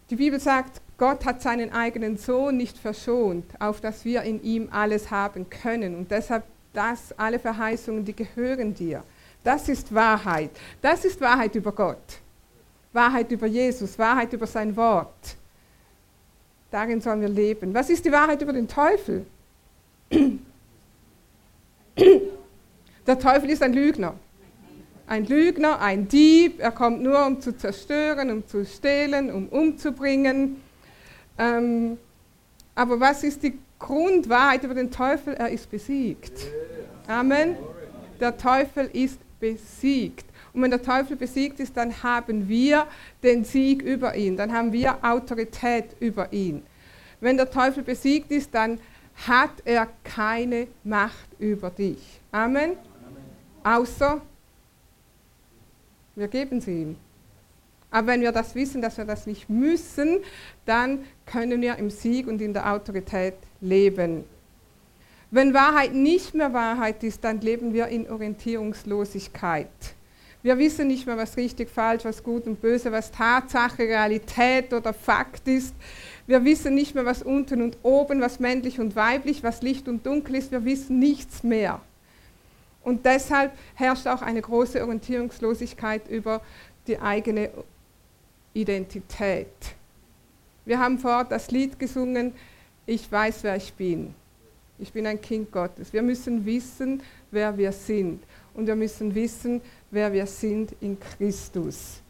Die 0.09 0.17
Bibel 0.17 0.41
sagt, 0.41 0.81
Gott 0.97 1.23
hat 1.23 1.41
seinen 1.41 1.71
eigenen 1.71 2.17
Sohn 2.17 2.57
nicht 2.57 2.77
verschont, 2.77 3.45
auf 3.59 3.79
dass 3.79 4.03
wir 4.03 4.23
in 4.23 4.43
ihm 4.43 4.67
alles 4.69 5.09
haben 5.09 5.49
können. 5.49 5.95
Und 5.95 6.11
deshalb, 6.11 6.43
das, 6.73 7.17
alle 7.17 7.39
Verheißungen, 7.39 8.03
die 8.03 8.13
gehören 8.13 8.73
dir. 8.73 9.03
Das 9.41 9.69
ist 9.69 9.95
Wahrheit. 9.95 10.51
Das 10.81 11.05
ist 11.05 11.21
Wahrheit 11.21 11.55
über 11.55 11.71
Gott. 11.71 12.19
Wahrheit 12.91 13.31
über 13.31 13.47
Jesus, 13.47 13.97
Wahrheit 13.97 14.33
über 14.33 14.47
sein 14.47 14.75
Wort. 14.75 15.37
Darin 16.71 16.99
sollen 17.01 17.21
wir 17.21 17.29
leben. 17.29 17.73
Was 17.73 17.89
ist 17.89 18.03
die 18.05 18.11
Wahrheit 18.11 18.41
über 18.41 18.53
den 18.53 18.67
Teufel? 18.67 19.25
Der 23.07 23.19
Teufel 23.19 23.49
ist 23.49 23.63
ein 23.63 23.73
Lügner. 23.73 24.15
Ein 25.07 25.25
Lügner, 25.25 25.79
ein 25.79 26.09
Dieb. 26.09 26.59
Er 26.59 26.71
kommt 26.71 27.01
nur, 27.01 27.25
um 27.25 27.39
zu 27.39 27.55
zerstören, 27.55 28.29
um 28.29 28.45
zu 28.45 28.65
stehlen, 28.65 29.31
um 29.31 29.47
umzubringen. 29.47 30.61
Ähm, 31.37 31.97
aber 32.75 32.99
was 32.99 33.23
ist 33.23 33.41
die 33.43 33.57
Grundwahrheit 33.79 34.63
über 34.65 34.73
den 34.73 34.91
Teufel? 34.91 35.33
Er 35.35 35.49
ist 35.49 35.71
besiegt. 35.71 36.33
Amen. 37.07 37.55
Der 38.19 38.37
Teufel 38.37 38.89
ist 38.91 39.19
besiegt. 39.39 40.25
Und 40.53 40.61
wenn 40.61 40.71
der 40.71 40.81
Teufel 40.81 41.15
besiegt 41.15 41.59
ist, 41.59 41.75
dann 41.77 42.03
haben 42.03 42.47
wir 42.47 42.87
den 43.23 43.43
Sieg 43.43 43.81
über 43.81 44.15
ihn, 44.15 44.37
dann 44.37 44.51
haben 44.53 44.71
wir 44.71 44.97
Autorität 45.03 45.95
über 45.99 46.31
ihn. 46.33 46.63
Wenn 47.19 47.37
der 47.37 47.49
Teufel 47.49 47.83
besiegt 47.83 48.31
ist, 48.31 48.53
dann 48.53 48.79
hat 49.27 49.51
er 49.65 49.87
keine 50.03 50.67
Macht 50.83 51.27
über 51.39 51.69
dich. 51.69 52.21
Amen. 52.31 52.77
Außer 53.63 54.21
wir 56.15 56.27
geben 56.27 56.59
sie 56.61 56.81
ihm. 56.81 56.95
Aber 57.91 58.07
wenn 58.07 58.21
wir 58.21 58.31
das 58.31 58.55
wissen, 58.55 58.81
dass 58.81 58.97
wir 58.97 59.05
das 59.05 59.27
nicht 59.27 59.49
müssen, 59.49 60.19
dann 60.65 61.05
können 61.25 61.61
wir 61.61 61.77
im 61.77 61.89
Sieg 61.89 62.27
und 62.27 62.41
in 62.41 62.53
der 62.53 62.71
Autorität 62.71 63.35
leben. 63.61 64.23
Wenn 65.29 65.53
Wahrheit 65.53 65.93
nicht 65.93 66.33
mehr 66.33 66.53
Wahrheit 66.53 67.03
ist, 67.03 67.23
dann 67.23 67.39
leben 67.41 67.73
wir 67.73 67.87
in 67.87 68.09
Orientierungslosigkeit. 68.09 69.67
Wir 70.43 70.57
wissen 70.57 70.87
nicht 70.87 71.07
mehr, 71.07 71.17
was 71.17 71.35
richtig, 71.35 71.69
falsch, 71.69 72.05
was 72.05 72.23
gut 72.23 72.45
und 72.47 72.61
böse, 72.61 72.91
was 72.91 73.11
Tatsache, 73.11 73.79
Realität 73.79 74.73
oder 74.73 74.93
Fakt 74.93 75.47
ist. 75.47 75.75
Wir 76.27 76.43
wissen 76.45 76.75
nicht 76.75 76.95
mehr, 76.95 77.05
was 77.05 77.23
unten 77.23 77.61
und 77.61 77.77
oben, 77.83 78.21
was 78.21 78.39
männlich 78.39 78.79
und 78.79 78.95
weiblich, 78.95 79.43
was 79.43 79.61
Licht 79.61 79.87
und 79.87 80.05
Dunkel 80.05 80.35
ist. 80.35 80.51
Wir 80.51 80.63
wissen 80.63 80.99
nichts 80.99 81.43
mehr. 81.43 81.81
Und 82.83 83.05
deshalb 83.05 83.51
herrscht 83.75 84.07
auch 84.07 84.21
eine 84.21 84.41
große 84.41 84.81
Orientierungslosigkeit 84.81 86.07
über 86.07 86.41
die 86.87 86.99
eigene 86.99 87.49
Identität. 88.53 89.47
Wir 90.65 90.79
haben 90.79 90.99
vor 90.99 91.23
das 91.23 91.51
Lied 91.51 91.79
gesungen, 91.79 92.33
ich 92.85 93.11
weiß, 93.11 93.43
wer 93.43 93.55
ich 93.55 93.73
bin. 93.73 94.13
Ich 94.79 94.93
bin 94.93 95.07
ein 95.07 95.19
Kind 95.19 95.51
Gottes. 95.51 95.91
Wir 95.91 96.01
müssen 96.01 96.45
wissen, 96.45 97.01
wer 97.31 97.57
wir 97.57 97.71
sind. 97.71 98.23
Und 98.53 98.67
wir 98.67 98.75
müssen 98.75 99.13
wissen, 99.15 99.61
wer 99.91 100.11
wir 100.11 100.25
sind 100.25 100.73
in 100.81 100.99
Christus. 100.99 102.01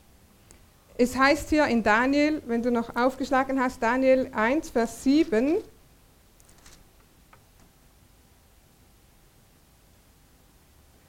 Es 0.97 1.15
heißt 1.15 1.49
hier 1.49 1.65
in 1.67 1.83
Daniel, 1.83 2.41
wenn 2.47 2.63
du 2.63 2.71
noch 2.71 2.95
aufgeschlagen 2.95 3.59
hast, 3.59 3.81
Daniel 3.81 4.29
1, 4.33 4.69
Vers 4.69 5.03
7, 5.03 5.57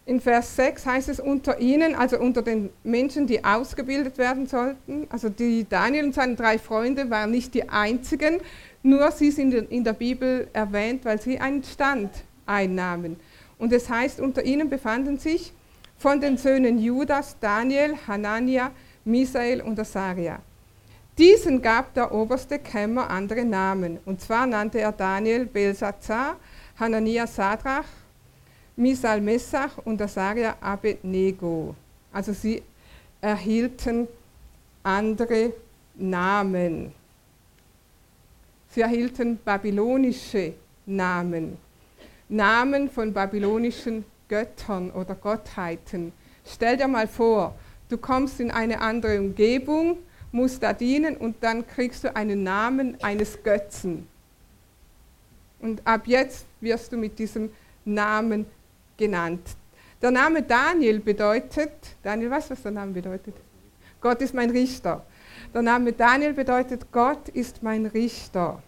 In 0.08 0.22
Vers 0.22 0.56
6 0.56 0.86
heißt 0.86 1.10
es 1.10 1.20
unter 1.20 1.60
ihnen, 1.60 1.94
also 1.94 2.18
unter 2.18 2.40
den 2.40 2.70
Menschen, 2.82 3.26
die 3.26 3.44
ausgebildet 3.44 4.16
werden 4.16 4.46
sollten. 4.46 5.06
Also 5.10 5.28
die 5.28 5.66
Daniel 5.68 6.06
und 6.06 6.14
seine 6.14 6.34
drei 6.34 6.58
Freunde 6.58 7.10
waren 7.10 7.30
nicht 7.30 7.52
die 7.52 7.68
einzigen, 7.68 8.40
nur 8.82 9.10
sie 9.10 9.30
sind 9.30 9.52
in 9.52 9.84
der 9.84 9.92
Bibel 9.92 10.48
erwähnt, 10.54 11.04
weil 11.04 11.20
sie 11.20 11.38
einen 11.38 11.62
Stand 11.62 12.10
einnahmen. 12.46 13.16
Und 13.58 13.70
es 13.70 13.90
heißt, 13.90 14.18
unter 14.20 14.42
ihnen 14.42 14.70
befanden 14.70 15.18
sich 15.18 15.52
von 15.98 16.20
den 16.20 16.36
Söhnen 16.38 16.78
Judas 16.78 17.36
Daniel, 17.40 17.96
Hanania, 18.06 18.70
Misael 19.04 19.60
und 19.60 19.78
Asaria. 19.78 20.38
Diesen 21.18 21.60
gab 21.60 21.92
der 21.94 22.12
oberste 22.14 22.60
Kämmer 22.60 23.10
andere 23.10 23.44
Namen. 23.44 23.98
Und 24.04 24.20
zwar 24.20 24.46
nannte 24.46 24.80
er 24.80 24.92
Daniel 24.92 25.46
Belsazar, 25.46 26.36
Hanania 26.78 27.26
Sadrach, 27.26 27.86
Misal 28.76 29.20
Messach 29.20 29.76
und 29.84 30.00
Asaria 30.00 30.56
Abednego. 30.60 31.74
Also 32.12 32.32
sie 32.32 32.62
erhielten 33.20 34.06
andere 34.84 35.52
Namen. 35.96 36.92
Sie 38.70 38.82
erhielten 38.82 39.36
babylonische 39.44 40.54
Namen. 40.86 41.56
Namen 42.28 42.88
von 42.88 43.12
babylonischen 43.12 44.04
Göttern 44.28 44.90
oder 44.90 45.14
Gottheiten. 45.14 46.12
Stell 46.44 46.76
dir 46.76 46.88
mal 46.88 47.08
vor, 47.08 47.54
du 47.88 47.98
kommst 47.98 48.40
in 48.40 48.50
eine 48.50 48.80
andere 48.80 49.18
Umgebung, 49.18 49.98
musst 50.32 50.62
da 50.62 50.72
dienen 50.72 51.16
und 51.16 51.36
dann 51.42 51.66
kriegst 51.66 52.04
du 52.04 52.14
einen 52.14 52.42
Namen 52.42 52.96
eines 53.02 53.42
Götzen. 53.42 54.06
Und 55.60 55.84
ab 55.86 56.06
jetzt 56.06 56.46
wirst 56.60 56.92
du 56.92 56.96
mit 56.96 57.18
diesem 57.18 57.50
Namen 57.84 58.46
genannt. 58.96 59.56
Der 60.00 60.10
Name 60.10 60.42
Daniel 60.42 61.00
bedeutet, 61.00 61.72
Daniel, 62.02 62.30
weißt 62.30 62.50
du, 62.50 62.52
was 62.52 62.62
der 62.62 62.70
Name 62.70 62.92
bedeutet? 62.92 63.34
Gott 64.00 64.22
ist 64.22 64.32
mein 64.32 64.50
Richter. 64.50 65.04
Der 65.52 65.62
Name 65.62 65.92
Daniel 65.92 66.34
bedeutet, 66.34 66.92
Gott 66.92 67.28
ist 67.30 67.62
mein 67.62 67.86
Richter. 67.86 68.62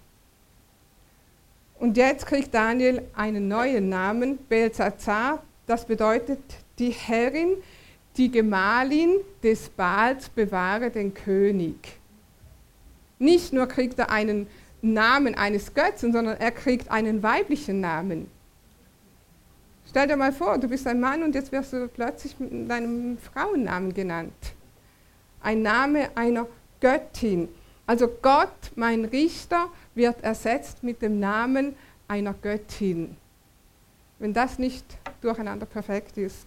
Und 1.79 1.97
jetzt 1.97 2.27
kriegt 2.27 2.53
Daniel 2.53 3.09
einen 3.15 3.49
neuen 3.49 3.89
Namen, 3.89 4.39
Belzazar. 4.49 5.43
Das 5.71 5.85
bedeutet, 5.85 6.41
die 6.81 6.91
Herrin, 6.91 7.55
die 8.17 8.29
Gemahlin 8.29 9.21
des 9.41 9.69
Baals 9.69 10.29
bewahre 10.29 10.91
den 10.91 11.15
König. 11.15 11.77
Nicht 13.21 13.53
nur 13.53 13.69
kriegt 13.69 13.97
er 14.01 14.11
einen 14.11 14.49
Namen 14.83 15.37
eines 15.37 15.73
Götzen, 15.73 16.13
sondern 16.13 16.39
er 16.41 16.51
kriegt 16.51 16.91
einen 16.91 17.23
weiblichen 17.23 17.81
Namen. 17.81 18.29
Stell 19.89 20.09
dir 20.09 20.17
mal 20.17 20.33
vor, 20.33 20.59
du 20.59 20.67
bist 20.67 20.89
ein 20.89 20.99
Mann 20.99 21.23
und 21.23 21.37
jetzt 21.37 21.53
wirst 21.53 21.73
du 21.73 21.87
plötzlich 21.87 22.37
mit 22.41 22.69
deinem 22.69 23.17
Frauennamen 23.19 23.95
genannt. 23.95 24.35
Ein 25.41 25.63
Name 25.63 26.09
einer 26.17 26.49
Göttin. 26.81 27.49
Also 27.87 28.09
Gott, 28.09 28.73
mein 28.75 29.05
Richter, 29.05 29.69
wird 29.95 30.21
ersetzt 30.25 30.83
mit 30.83 31.01
dem 31.01 31.21
Namen 31.21 31.77
einer 32.09 32.35
Göttin. 32.35 33.17
Wenn 34.21 34.33
das 34.33 34.59
nicht 34.59 34.85
durcheinander 35.21 35.67
perfekt 35.67 36.17
ist. 36.17 36.47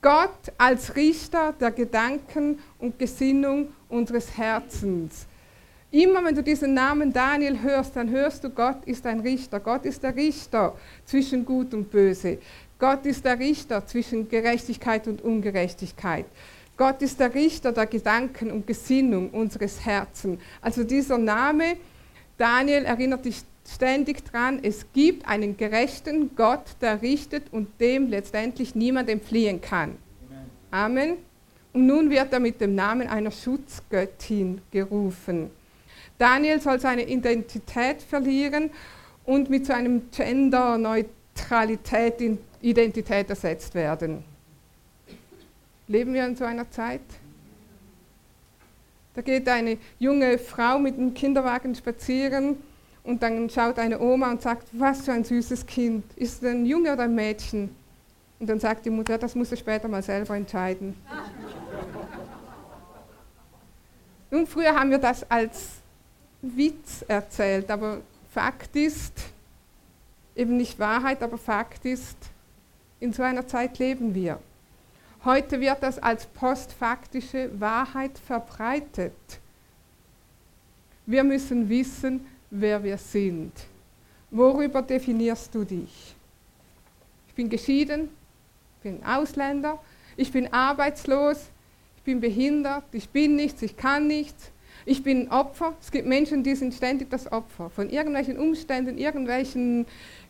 Gott 0.00 0.52
als 0.56 0.94
Richter 0.94 1.52
der 1.58 1.72
Gedanken 1.72 2.60
und 2.78 2.96
Gesinnung 2.98 3.72
unseres 3.88 4.36
Herzens. 4.36 5.26
Immer 5.90 6.24
wenn 6.24 6.34
du 6.34 6.42
diesen 6.42 6.74
Namen 6.74 7.12
Daniel 7.12 7.60
hörst, 7.62 7.96
dann 7.96 8.10
hörst 8.10 8.44
du, 8.44 8.50
Gott 8.50 8.84
ist 8.84 9.06
ein 9.06 9.20
Richter. 9.20 9.58
Gott 9.58 9.84
ist 9.84 10.02
der 10.02 10.14
Richter 10.14 10.76
zwischen 11.04 11.44
Gut 11.44 11.74
und 11.74 11.90
Böse. 11.90 12.38
Gott 12.78 13.06
ist 13.06 13.24
der 13.24 13.38
Richter 13.38 13.86
zwischen 13.86 14.28
Gerechtigkeit 14.28 15.08
und 15.08 15.22
Ungerechtigkeit. 15.22 16.26
Gott 16.76 17.00
ist 17.00 17.18
der 17.18 17.34
Richter 17.34 17.72
der 17.72 17.86
Gedanken 17.86 18.50
und 18.50 18.66
Gesinnung 18.66 19.30
unseres 19.30 19.84
Herzens. 19.84 20.38
Also 20.60 20.84
dieser 20.84 21.16
Name, 21.16 21.78
Daniel, 22.36 22.84
erinnert 22.84 23.24
dich 23.24 23.42
ständig 23.68 24.24
dran, 24.24 24.60
es 24.62 24.86
gibt 24.92 25.28
einen 25.28 25.56
gerechten 25.56 26.34
Gott, 26.36 26.76
der 26.80 27.02
richtet 27.02 27.52
und 27.52 27.68
dem 27.80 28.08
letztendlich 28.08 28.74
niemand 28.74 29.08
entfliehen 29.08 29.60
kann. 29.60 29.96
Amen. 30.70 31.16
Und 31.72 31.86
nun 31.86 32.10
wird 32.10 32.32
er 32.32 32.40
mit 32.40 32.60
dem 32.60 32.74
Namen 32.74 33.06
einer 33.08 33.30
Schutzgöttin 33.30 34.60
gerufen. 34.70 35.50
Daniel 36.18 36.60
soll 36.60 36.80
seine 36.80 37.06
Identität 37.06 38.02
verlieren 38.02 38.70
und 39.24 39.48
mit 39.50 39.66
so 39.66 39.74
einem 39.74 40.10
Gender-Neutralität 40.10 42.38
Identität 42.62 43.28
ersetzt 43.28 43.74
werden. 43.74 44.24
Leben 45.88 46.14
wir 46.14 46.26
in 46.26 46.34
so 46.34 46.44
einer 46.44 46.68
Zeit? 46.70 47.02
Da 49.14 49.20
geht 49.22 49.48
eine 49.48 49.78
junge 49.98 50.38
Frau 50.38 50.78
mit 50.78 50.94
einem 50.94 51.14
Kinderwagen 51.14 51.74
spazieren 51.74 52.56
und 53.06 53.22
dann 53.22 53.48
schaut 53.48 53.78
eine 53.78 54.00
Oma 54.00 54.32
und 54.32 54.42
sagt, 54.42 54.66
was 54.72 55.02
für 55.02 55.12
ein 55.12 55.22
süßes 55.22 55.64
Kind. 55.64 56.04
Ist 56.16 56.42
es 56.42 56.48
ein 56.50 56.66
Junge 56.66 56.92
oder 56.92 57.04
ein 57.04 57.14
Mädchen? 57.14 57.74
Und 58.40 58.48
dann 58.48 58.58
sagt 58.58 58.84
die 58.84 58.90
Mutter, 58.90 59.16
das 59.16 59.34
muss 59.34 59.50
er 59.50 59.56
später 59.56 59.86
mal 59.88 60.02
selber 60.02 60.36
entscheiden. 60.36 60.94
Nun, 64.30 64.46
früher 64.46 64.74
haben 64.74 64.90
wir 64.90 64.98
das 64.98 65.30
als 65.30 65.76
Witz 66.42 67.04
erzählt, 67.06 67.70
aber 67.70 68.00
Fakt 68.32 68.74
ist, 68.74 69.12
eben 70.34 70.56
nicht 70.56 70.78
Wahrheit, 70.78 71.22
aber 71.22 71.38
Fakt 71.38 71.84
ist, 71.84 72.16
in 72.98 73.12
so 73.12 73.22
einer 73.22 73.46
Zeit 73.46 73.78
leben 73.78 74.14
wir. 74.14 74.40
Heute 75.24 75.60
wird 75.60 75.80
das 75.82 75.98
als 76.00 76.26
postfaktische 76.26 77.50
Wahrheit 77.58 78.18
verbreitet. 78.18 79.14
Wir 81.06 81.22
müssen 81.22 81.68
wissen, 81.68 82.26
wer 82.50 82.82
wir 82.82 82.98
sind. 82.98 83.52
Worüber 84.30 84.82
definierst 84.82 85.54
du 85.54 85.64
dich? 85.64 86.14
Ich 87.28 87.34
bin 87.34 87.48
geschieden, 87.48 88.08
ich 88.76 88.82
bin 88.82 89.04
Ausländer, 89.04 89.78
ich 90.16 90.32
bin 90.32 90.52
arbeitslos, 90.52 91.38
ich 91.96 92.02
bin 92.02 92.20
behindert, 92.20 92.84
ich 92.92 93.08
bin 93.08 93.36
nichts, 93.36 93.62
ich 93.62 93.76
kann 93.76 94.06
nichts, 94.06 94.50
ich 94.84 95.02
bin 95.02 95.30
Opfer. 95.30 95.74
Es 95.80 95.90
gibt 95.90 96.06
Menschen, 96.06 96.42
die 96.42 96.54
sind 96.54 96.72
ständig 96.72 97.10
das 97.10 97.30
Opfer 97.30 97.70
von 97.70 97.90
irgendwelchen 97.90 98.38
Umständen, 98.38 98.98
irgendwelchen 98.98 99.86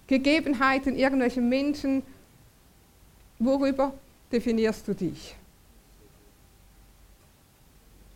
Gegebenheiten, 0.07 0.97
irgendwelchen 0.97 1.49
Menschen. 1.49 2.03
Worüber 3.39 3.93
definierst 4.33 4.89
du 4.89 4.95
dich? 4.95 5.37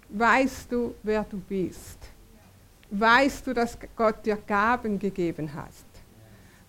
Weißt 0.08 0.72
du, 0.72 0.94
wer 1.02 1.24
du 1.24 1.38
bist? 1.38 1.98
Weißt 2.90 3.46
du, 3.46 3.54
dass 3.54 3.78
Gott 3.96 4.26
dir 4.26 4.36
Gaben 4.36 4.98
gegeben 4.98 5.54
hat? 5.54 5.68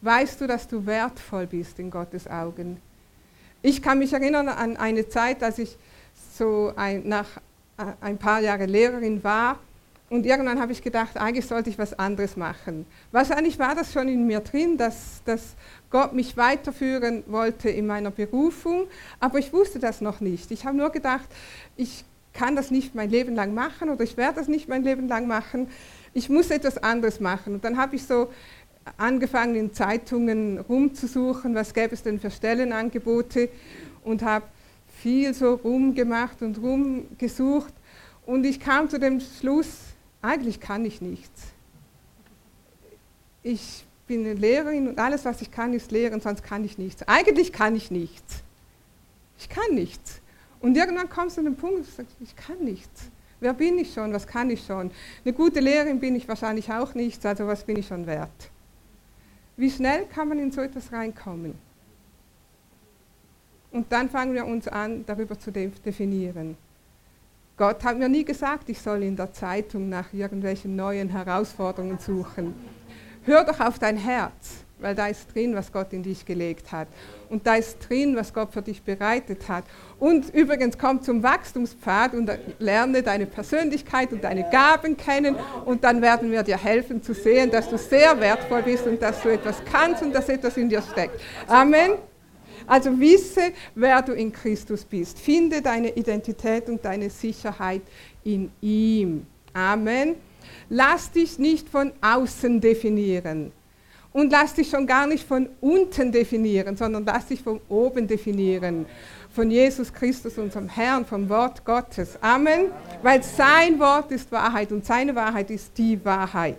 Weißt 0.02 0.40
du, 0.42 0.48
dass 0.48 0.68
du 0.68 0.86
wertvoll 0.86 1.48
bist 1.48 1.80
in 1.80 1.90
Gottes 1.90 2.28
Augen? 2.28 2.78
Ich 3.64 3.82
kann 3.82 4.00
mich 4.00 4.14
erinnern 4.14 4.48
an 4.48 4.78
eine 4.78 5.08
Zeit, 5.10 5.44
als 5.44 5.60
ich 5.60 5.78
so 6.38 6.74
ein, 6.76 7.08
nach 7.08 7.38
äh, 7.78 7.86
ein 8.02 8.18
paar 8.18 8.40
Jahre 8.40 8.66
Lehrerin 8.66 9.24
war 9.24 9.60
und 10.10 10.26
irgendwann 10.26 10.60
habe 10.60 10.74
ich 10.74 10.82
gedacht, 10.82 11.18
eigentlich 11.18 11.46
sollte 11.48 11.70
ich 11.70 11.80
was 11.80 11.98
anderes 11.98 12.36
machen. 12.36 12.86
Wahrscheinlich 13.12 13.58
war 13.60 13.76
das 13.76 13.94
schon 13.94 14.08
in 14.08 14.28
mir 14.28 14.42
drin, 14.42 14.78
dass, 14.78 15.22
dass 15.26 15.56
Gott 15.90 16.14
mich 16.14 16.36
weiterführen 16.38 17.24
wollte 17.28 17.70
in 17.70 17.88
meiner 17.88 18.12
Berufung, 18.12 18.88
aber 19.20 19.40
ich 19.40 19.54
wusste 19.54 19.80
das 19.80 20.02
noch 20.02 20.20
nicht. 20.20 20.52
Ich 20.52 20.66
habe 20.66 20.76
nur 20.76 20.90
gedacht, 20.90 21.30
ich 21.78 22.04
kann 22.34 22.56
das 22.56 22.72
nicht 22.72 22.94
mein 22.94 23.10
Leben 23.10 23.36
lang 23.36 23.54
machen 23.54 23.90
oder 23.90 24.04
ich 24.04 24.18
werde 24.18 24.36
das 24.36 24.48
nicht 24.48 24.68
mein 24.68 24.84
Leben 24.84 25.08
lang 25.08 25.28
machen 25.28 25.70
ich 26.14 26.30
muss 26.30 26.50
etwas 26.52 26.78
anderes 26.78 27.20
machen. 27.20 27.56
Und 27.56 27.64
dann 27.64 27.78
habe 27.78 27.96
ich 27.96 28.06
so 28.06 28.32
angefangen, 28.98 29.56
in 29.56 29.74
Zeitungen 29.74 30.58
rumzusuchen, 30.60 31.56
was 31.56 31.74
gäbe 31.74 31.94
es 31.94 32.04
denn 32.04 32.20
für 32.20 32.32
Stellenangebote 32.32 33.50
und 34.04 34.24
habe 34.24 34.46
viel 35.02 35.34
so 35.34 35.56
rumgemacht 35.56 36.42
und 36.42 36.58
rumgesucht. 36.58 37.74
Und 38.26 38.46
ich 38.46 38.60
kam 38.60 38.90
zu 38.90 39.00
dem 39.00 39.20
Schluss, 39.20 39.78
eigentlich 40.22 40.60
kann 40.60 40.86
ich 40.86 41.02
nichts. 41.02 41.44
Ich 43.44 43.86
bin 44.06 44.26
eine 44.26 44.34
Lehrerin 44.34 44.88
und 44.88 45.00
alles, 45.00 45.26
was 45.26 45.42
ich 45.42 45.52
kann, 45.52 45.74
ist 45.74 45.92
lehren, 45.92 46.22
sonst 46.22 46.44
kann 46.44 46.64
ich 46.64 46.78
nichts. 46.78 47.04
Eigentlich 47.08 47.52
kann 47.52 47.76
ich 47.76 47.90
nichts. 47.90 48.44
Ich 49.40 49.50
kann 49.50 49.74
nichts. 49.74 50.22
Und 50.60 50.78
irgendwann 50.78 51.10
kommst 51.10 51.38
du 51.38 51.42
an 51.42 51.46
den 51.46 51.56
Punkt, 51.56 51.80
wo 51.80 51.84
du 51.84 51.90
sagst, 51.90 52.16
ich 52.20 52.36
kann 52.36 52.60
nichts. 52.60 53.10
Wer 53.42 53.54
bin 53.54 53.80
ich 53.80 53.92
schon? 53.92 54.14
Was 54.14 54.28
kann 54.28 54.52
ich 54.52 54.64
schon? 54.64 54.92
Eine 55.26 55.34
gute 55.34 55.60
Lehrerin 55.60 56.00
bin 56.00 56.16
ich 56.16 56.28
wahrscheinlich 56.28 56.72
auch 56.72 56.94
nicht, 56.94 57.26
also 57.26 57.48
was 57.48 57.64
bin 57.64 57.76
ich 57.76 57.88
schon 57.88 58.06
wert? 58.06 58.52
Wie 59.58 59.70
schnell 59.70 60.06
kann 60.06 60.30
man 60.30 60.38
in 60.38 60.52
so 60.52 60.62
etwas 60.62 60.92
reinkommen? 60.94 61.56
Und 63.72 63.92
dann 63.92 64.10
fangen 64.10 64.36
wir 64.36 64.46
uns 64.46 64.68
an, 64.68 65.06
darüber 65.08 65.40
zu 65.40 65.52
definieren. 65.52 66.56
Gott 67.58 67.84
hat 67.84 67.98
mir 67.98 68.10
nie 68.10 68.24
gesagt, 68.24 68.70
ich 68.70 68.80
soll 68.80 69.02
in 69.04 69.16
der 69.16 69.34
Zeitung 69.34 69.90
nach 69.90 70.14
irgendwelchen 70.14 70.76
neuen 70.76 71.10
Herausforderungen 71.10 71.98
suchen. 71.98 72.54
Hör 73.24 73.44
doch 73.44 73.60
auf 73.60 73.80
dein 73.80 73.98
Herz 73.98 74.64
weil 74.82 74.96
da 74.96 75.08
ist 75.08 75.34
drin, 75.34 75.56
was 75.56 75.72
Gott 75.72 75.94
in 75.94 76.04
dich 76.04 76.26
gelegt 76.26 76.72
hat. 76.72 76.88
Und 77.30 77.48
da 77.48 77.56
ist 77.56 77.78
drin, 77.88 78.16
was 78.16 78.34
Gott 78.34 78.52
für 78.52 78.62
dich 78.62 78.82
bereitet 78.82 79.48
hat. 79.48 79.64
Und 80.00 80.34
übrigens 80.34 80.78
komm 80.78 81.02
zum 81.02 81.24
Wachstumspfad 81.24 82.14
und 82.14 82.30
lerne 82.60 83.04
deine 83.04 83.26
Persönlichkeit 83.26 84.12
und 84.12 84.24
deine 84.24 84.50
Gaben 84.50 84.98
kennen 84.98 85.36
und 85.66 85.84
dann 85.84 86.02
werden 86.02 86.32
wir 86.32 86.44
dir 86.44 86.58
helfen 86.58 87.02
zu 87.02 87.14
sehen, 87.14 87.52
dass 87.52 87.70
du 87.70 87.78
sehr 87.78 88.20
wertvoll 88.20 88.64
bist 88.64 88.86
und 88.88 89.02
dass 89.02 89.22
du 89.22 89.30
etwas 89.30 89.64
kannst 89.72 90.02
und 90.02 90.14
dass 90.14 90.28
etwas 90.30 90.58
in 90.58 90.70
dir 90.70 90.82
steckt. 90.82 91.20
Amen. 91.48 91.92
Also 92.68 93.00
wisse, 93.00 93.52
wer 93.76 94.02
du 94.02 94.14
in 94.14 94.32
Christus 94.32 94.86
bist. 94.86 95.20
Finde 95.20 95.62
deine 95.62 95.90
Identität 95.90 96.70
und 96.70 96.84
deine 96.86 97.10
Sicherheit 97.10 97.82
in 98.24 98.52
ihm. 98.62 99.26
Amen. 99.54 100.16
Lass 100.70 101.12
dich 101.12 101.38
nicht 101.38 101.68
von 101.68 101.92
außen 102.02 102.62
definieren. 102.62 103.52
Und 104.14 104.32
lass 104.32 104.54
dich 104.54 104.70
schon 104.70 104.86
gar 104.86 105.08
nicht 105.08 105.26
von 105.26 105.48
unten 105.62 106.12
definieren, 106.12 106.76
sondern 106.76 107.06
lass 107.06 107.28
dich 107.28 107.42
von 107.42 107.62
oben 107.70 108.08
definieren. 108.08 108.86
Von 109.34 109.50
Jesus 109.50 109.94
Christus, 109.94 110.38
unserem 110.38 110.68
Herrn, 110.68 111.06
vom 111.06 111.30
Wort 111.30 111.64
Gottes. 111.64 112.18
Amen. 112.22 112.72
Weil 113.02 113.24
sein 113.24 113.80
Wort 113.80 114.12
ist 114.12 114.30
Wahrheit 114.32 114.74
und 114.74 114.86
seine 114.86 115.16
Wahrheit 115.16 115.50
ist 115.50 115.78
die 115.78 116.04
Wahrheit. 116.04 116.58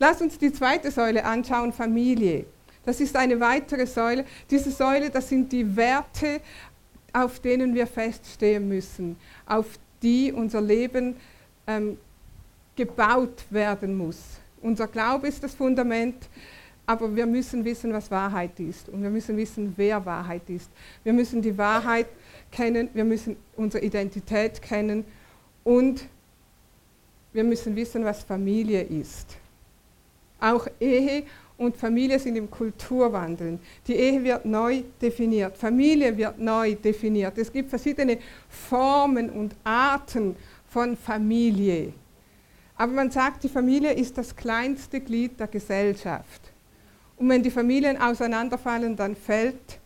Lass 0.00 0.20
uns 0.20 0.36
die 0.36 0.52
zweite 0.52 0.90
Säule 0.90 1.24
anschauen, 1.24 1.72
Familie. 1.72 2.46
Das 2.84 3.00
ist 3.00 3.14
eine 3.14 3.38
weitere 3.38 3.86
Säule. 3.86 4.24
Diese 4.50 4.72
Säule, 4.72 5.10
das 5.10 5.28
sind 5.28 5.52
die 5.52 5.76
Werte, 5.76 6.40
auf 7.12 7.38
denen 7.38 7.74
wir 7.74 7.86
feststehen 7.86 8.68
müssen, 8.68 9.16
auf 9.46 9.66
die 10.02 10.32
unser 10.32 10.60
Leben 10.60 11.14
ähm, 11.68 11.96
gebaut 12.74 13.44
werden 13.50 13.96
muss 13.96 14.40
Unser 14.64 14.88
Glaube 14.88 15.28
ist 15.28 15.44
das 15.44 15.54
Fundament, 15.54 16.26
aber 16.86 17.14
wir 17.14 17.26
müssen 17.26 17.62
wissen, 17.66 17.92
was 17.92 18.10
Wahrheit 18.10 18.58
ist. 18.58 18.88
Und 18.88 19.02
wir 19.02 19.10
müssen 19.10 19.36
wissen, 19.36 19.74
wer 19.76 20.04
Wahrheit 20.06 20.48
ist. 20.48 20.70
Wir 21.02 21.12
müssen 21.12 21.42
die 21.42 21.56
Wahrheit 21.58 22.06
kennen, 22.50 22.88
wir 22.94 23.04
müssen 23.04 23.36
unsere 23.56 23.84
Identität 23.84 24.62
kennen 24.62 25.04
und 25.64 26.06
wir 27.34 27.44
müssen 27.44 27.76
wissen, 27.76 28.06
was 28.06 28.24
Familie 28.24 28.80
ist. 28.80 29.36
Auch 30.40 30.66
Ehe 30.80 31.24
und 31.58 31.76
Familie 31.76 32.18
sind 32.18 32.36
im 32.36 32.50
Kulturwandeln. 32.50 33.60
Die 33.86 33.94
Ehe 33.94 34.24
wird 34.24 34.46
neu 34.46 34.82
definiert, 35.00 35.58
Familie 35.58 36.16
wird 36.16 36.38
neu 36.38 36.74
definiert. 36.74 37.36
Es 37.36 37.52
gibt 37.52 37.68
verschiedene 37.68 38.16
Formen 38.48 39.28
und 39.28 39.54
Arten 39.62 40.34
von 40.68 40.96
Familie. 40.96 41.92
Aber 42.76 42.92
man 42.92 43.10
sagt, 43.10 43.44
die 43.44 43.48
Familie 43.48 43.92
ist 43.92 44.18
das 44.18 44.34
kleinste 44.34 45.00
Glied 45.00 45.38
der 45.38 45.46
Gesellschaft. 45.46 46.52
Und 47.16 47.28
wenn 47.28 47.42
die 47.42 47.50
Familien 47.50 48.00
auseinanderfallen, 48.00 48.96
dann 48.96 49.14
fällt 49.14 49.78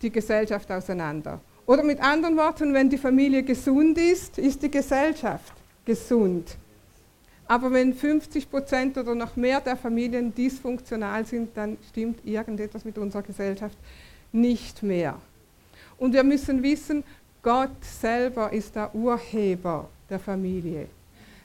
die 0.00 0.10
Gesellschaft 0.10 0.70
auseinander. 0.70 1.40
Oder 1.66 1.82
mit 1.82 2.00
anderen 2.00 2.36
Worten, 2.36 2.72
wenn 2.74 2.88
die 2.88 2.98
Familie 2.98 3.42
gesund 3.42 3.98
ist, 3.98 4.38
ist 4.38 4.62
die 4.62 4.70
Gesellschaft 4.70 5.52
gesund. 5.84 6.56
Aber 7.46 7.70
wenn 7.70 7.92
50 7.92 8.50
Prozent 8.50 8.96
oder 8.96 9.14
noch 9.14 9.36
mehr 9.36 9.60
der 9.60 9.76
Familien 9.76 10.34
dysfunktional 10.34 11.26
sind, 11.26 11.56
dann 11.56 11.76
stimmt 11.90 12.24
irgendetwas 12.24 12.84
mit 12.84 12.96
unserer 12.96 13.22
Gesellschaft 13.22 13.76
nicht 14.32 14.82
mehr. 14.82 15.20
Und 15.98 16.14
wir 16.14 16.24
müssen 16.24 16.62
wissen, 16.62 17.04
Gott 17.42 17.84
selber 17.84 18.52
ist 18.52 18.74
der 18.74 18.94
Urheber 18.94 19.88
der 20.08 20.18
Familie. 20.18 20.86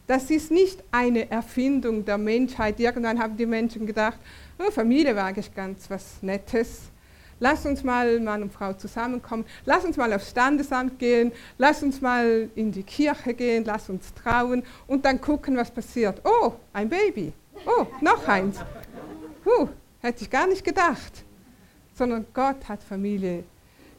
Das 0.08 0.32
ist 0.32 0.52
nicht 0.52 0.82
eine 0.90 1.30
Erfindung 1.30 2.06
der 2.06 2.18
Menschheit. 2.18 2.80
Irgendwann 2.80 3.20
haben 3.20 3.36
die 3.36 3.46
Menschen 3.46 3.86
gedacht, 3.86 4.18
oh, 4.58 4.72
Familie 4.72 5.14
war 5.16 5.26
eigentlich 5.26 5.54
ganz 5.54 5.90
was 5.90 6.24
Nettes. 6.24 6.84
Lass 7.40 7.66
uns 7.66 7.84
mal 7.84 8.20
Mann 8.22 8.42
und 8.42 8.54
Frau 8.54 8.74
zusammenkommen. 8.74 9.46
Lass 9.66 9.86
uns 9.86 9.98
mal 9.98 10.12
aufs 10.14 10.32
Standesamt 10.32 10.98
gehen. 10.98 11.32
Lass 11.58 11.84
uns 11.84 12.02
mal 12.02 12.50
in 12.56 12.72
die 12.72 12.84
Kirche 12.84 13.34
gehen. 13.34 13.64
Lass 13.66 13.90
uns 13.90 14.14
trauen 14.14 14.64
und 14.88 15.06
dann 15.06 15.22
gucken, 15.22 15.58
was 15.58 15.70
passiert. 15.70 16.22
Oh, 16.24 16.54
ein 16.74 16.90
Baby. 16.90 17.34
Oh, 17.66 17.86
noch 18.02 18.28
eins. 18.28 18.58
Puh, 19.44 19.68
hätte 20.00 20.24
ich 20.24 20.30
gar 20.30 20.48
nicht 20.48 20.64
gedacht. 20.64 21.24
Sondern 21.94 22.26
Gott 22.34 22.68
hat 22.68 22.82
Familie 22.82 23.44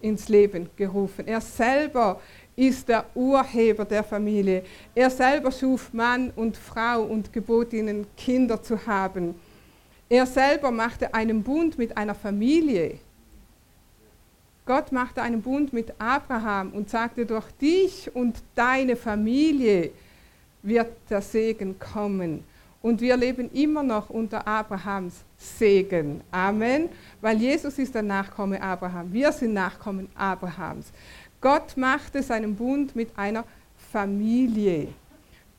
ins 0.00 0.28
Leben 0.28 0.70
gerufen. 0.76 1.26
Er 1.26 1.40
selber 1.40 2.20
ist 2.58 2.88
der 2.88 3.04
Urheber 3.14 3.84
der 3.84 4.02
Familie. 4.02 4.64
Er 4.92 5.10
selber 5.10 5.52
schuf 5.52 5.92
Mann 5.92 6.32
und 6.34 6.56
Frau 6.56 7.04
und 7.04 7.32
gebot 7.32 7.72
ihnen, 7.72 8.04
Kinder 8.16 8.60
zu 8.60 8.84
haben. 8.84 9.36
Er 10.08 10.26
selber 10.26 10.72
machte 10.72 11.14
einen 11.14 11.44
Bund 11.44 11.78
mit 11.78 11.96
einer 11.96 12.16
Familie. 12.16 12.98
Gott 14.66 14.90
machte 14.90 15.22
einen 15.22 15.40
Bund 15.40 15.72
mit 15.72 15.94
Abraham 16.00 16.72
und 16.72 16.90
sagte, 16.90 17.24
durch 17.24 17.48
dich 17.52 18.10
und 18.12 18.42
deine 18.56 18.96
Familie 18.96 19.92
wird 20.62 20.90
der 21.08 21.22
Segen 21.22 21.78
kommen. 21.78 22.42
Und 22.82 23.00
wir 23.00 23.16
leben 23.16 23.50
immer 23.52 23.82
noch 23.82 24.10
unter 24.10 24.46
Abrahams 24.46 25.24
Segen. 25.36 26.22
Amen. 26.30 26.88
Weil 27.20 27.38
Jesus 27.38 27.78
ist 27.78 27.94
der 27.94 28.02
Nachkomme 28.02 28.60
Abraham. 28.60 29.12
Wir 29.12 29.30
sind 29.32 29.52
Nachkommen 29.52 30.08
Abrahams. 30.14 30.92
Gott 31.40 31.76
machte 31.76 32.22
seinen 32.22 32.56
Bund 32.56 32.96
mit 32.96 33.16
einer 33.16 33.44
Familie. 33.92 34.88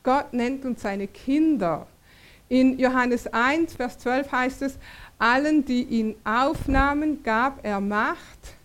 Gott 0.04 0.34
nennt 0.34 0.66
uns 0.66 0.82
seine 0.82 1.08
Kinder. 1.08 1.88
In 2.50 2.80
Johannes 2.80 3.28
1, 3.28 3.76
Vers 3.76 4.00
12 4.00 4.32
heißt 4.32 4.62
es, 4.64 4.78
allen, 5.20 5.64
die 5.64 5.84
ihn 5.84 6.16
aufnahmen, 6.24 7.22
gab 7.24 7.64
er 7.64 7.80
Macht, 7.80 8.56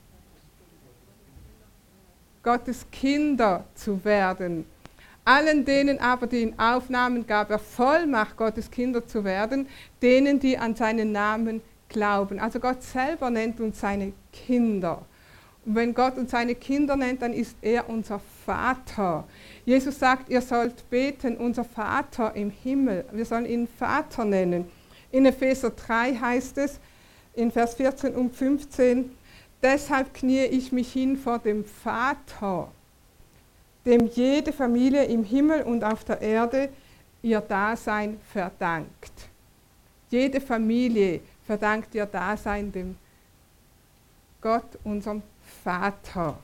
Gottes 2.43 2.87
Kinder 2.91 3.65
zu 3.75 4.05
werden. 4.05 4.67
Allen 5.25 5.65
denen 5.65 5.99
aber, 6.01 6.27
die 6.27 6.43
ihn 6.43 6.59
aufnahmen, 6.59 7.27
gab 7.27 7.51
er 7.51 7.59
Vollmacht, 7.59 8.37
Gottes 8.37 8.71
Kinder 8.71 9.07
zu 9.07 9.25
werden, 9.25 9.67
denen, 10.03 10.39
die 10.39 10.59
an 10.59 10.75
seinen 10.75 11.13
Namen 11.13 11.63
glauben. 11.89 12.39
Also 12.39 12.61
Gott 12.61 12.83
selber 12.83 13.31
nennt 13.31 13.61
uns 13.61 13.81
seine 13.81 14.13
Kinder. 14.33 15.05
Wenn 15.67 15.95
Gott 15.95 16.19
uns 16.19 16.31
seine 16.31 16.55
Kinder 16.55 16.97
nennt, 16.97 17.23
dann 17.23 17.33
ist 17.33 17.57
er 17.63 17.89
unser 17.89 18.21
Vater. 18.45 19.25
Jesus 19.65 19.99
sagt, 19.99 20.29
ihr 20.29 20.43
sollt 20.43 20.89
beten, 20.91 21.37
unser 21.37 21.65
Vater 21.65 22.35
im 22.37 22.51
Himmel. 22.51 23.05
Wir 23.13 23.25
sollen 23.25 23.47
ihn 23.47 23.67
Vater 23.67 24.25
nennen. 24.25 24.71
In 25.11 25.25
Epheser 25.25 25.71
3 25.71 26.17
heißt 26.17 26.59
es, 26.59 26.81
in 27.35 27.51
Vers 27.51 27.75
14 27.75 28.15
und 28.15 28.35
15, 28.35 29.11
Deshalb 29.65 30.13
knie 30.13 30.45
ich 30.45 30.73
mich 30.73 30.93
hin 30.93 31.17
vor 31.17 31.39
dem 31.39 31.65
Vater, 31.65 32.71
dem 33.87 34.07
jede 34.09 34.53
Familie 34.53 35.05
im 35.05 35.25
Himmel 35.25 35.63
und 35.63 35.83
auf 35.83 36.05
der 36.05 36.21
Erde 36.21 36.69
ihr 37.23 37.41
Dasein 37.41 38.21
verdankt. 38.31 39.31
Jede 40.11 40.43
Familie 40.43 41.21
verdankt 41.47 41.95
ihr 41.95 42.05
Dasein 42.05 42.71
dem 42.73 42.97
Gott, 44.43 44.79
unserem 44.85 45.23
Vater. 45.65 46.39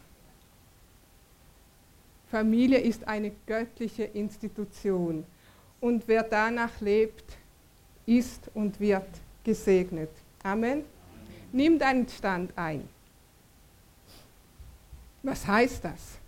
Familie 2.30 2.78
ist 2.78 3.06
eine 3.06 3.32
göttliche 3.46 4.04
Institution 4.04 5.24
und 5.80 6.08
wer 6.08 6.22
danach 6.22 6.80
lebt, 6.80 7.24
ist 8.06 8.50
und 8.54 8.80
wird 8.80 9.08
gesegnet. 9.44 10.10
Amen. 10.42 10.84
Nimm 11.52 11.78
deinen 11.78 12.08
Stand 12.08 12.52
ein. 12.56 12.88
Was 15.22 15.46
heißt 15.46 15.84
das? 15.84 16.18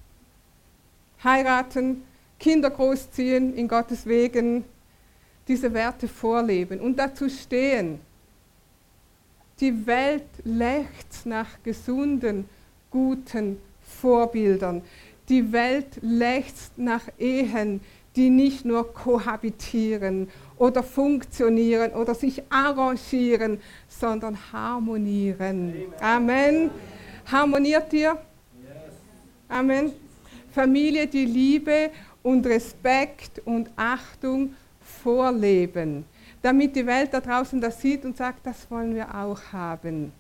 Heiraten, 1.25 2.05
Kinder 2.39 2.71
großziehen 2.71 3.55
in 3.55 3.69
Gottes 3.69 4.05
Wegen, 4.05 4.65
diese 5.49 5.73
Werte 5.73 6.09
vorleben 6.09 6.81
und 6.81 6.97
dazu 6.97 7.29
stehen. 7.29 8.01
Die 9.61 9.87
Welt 9.87 10.29
lechzt 10.45 11.25
nach 11.25 11.63
gesunden, 11.63 12.49
guten 12.93 13.59
Vorbildern. 13.81 14.83
Die 15.29 15.53
Welt 15.53 15.99
lechzt 16.03 16.79
nach 16.79 17.03
Ehen, 17.19 17.81
die 18.15 18.29
nicht 18.31 18.65
nur 18.65 18.93
kohabitieren 18.93 20.29
oder 20.59 20.83
funktionieren 20.83 21.93
oder 21.93 22.15
sich 22.15 22.43
arrangieren, 22.51 23.59
sondern 23.89 24.37
harmonieren. 24.53 25.73
Amen. 26.01 26.71
Harmoniert 27.31 27.93
ihr? 27.93 28.19
Amen. 29.49 29.93
Familie, 30.55 31.07
die 31.07 31.25
Liebe 31.25 31.91
und 32.23 32.47
Respekt 32.47 33.41
und 33.45 33.71
Achtung 33.77 34.55
vorleben, 34.81 36.05
damit 36.43 36.77
die 36.77 36.87
Welt 36.87 37.13
da 37.13 37.21
draußen 37.21 37.61
das 37.61 37.81
sieht 37.81 38.05
und 38.05 38.17
sagt, 38.17 38.47
das 38.47 38.71
wollen 38.71 38.95
wir 38.95 39.15
auch 39.15 39.41
haben. 39.53 40.13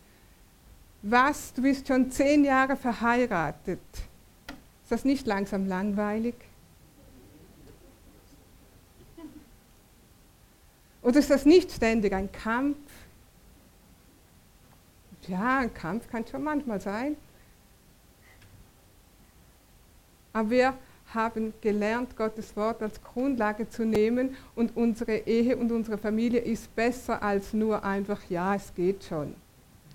Was, 1.02 1.52
du 1.52 1.62
bist 1.62 1.88
schon 1.88 2.10
zehn 2.12 2.44
Jahre 2.44 2.76
verheiratet. 2.76 3.80
Ist 4.82 4.90
das 4.90 5.04
nicht 5.04 5.26
langsam 5.26 5.66
langweilig? 5.66 6.34
Oder 11.02 11.18
ist 11.18 11.30
das 11.30 11.44
nicht 11.44 11.72
ständig 11.72 12.12
ein 12.12 12.30
Kampf? 12.30 12.76
Ja, 15.26 15.58
ein 15.58 15.74
Kampf 15.74 16.08
kann 16.08 16.24
schon 16.24 16.44
manchmal 16.44 16.80
sein. 16.80 17.16
Aber 20.32 20.50
wir 20.50 20.74
haben 21.12 21.52
gelernt, 21.60 22.16
Gottes 22.16 22.56
Wort 22.56 22.80
als 22.80 23.02
Grundlage 23.02 23.68
zu 23.68 23.84
nehmen 23.84 24.36
und 24.54 24.76
unsere 24.76 25.16
Ehe 25.18 25.56
und 25.56 25.72
unsere 25.72 25.98
Familie 25.98 26.40
ist 26.40 26.74
besser 26.74 27.22
als 27.22 27.52
nur 27.52 27.84
einfach, 27.84 28.20
ja, 28.30 28.54
es 28.54 28.72
geht 28.74 29.04
schon. 29.04 29.34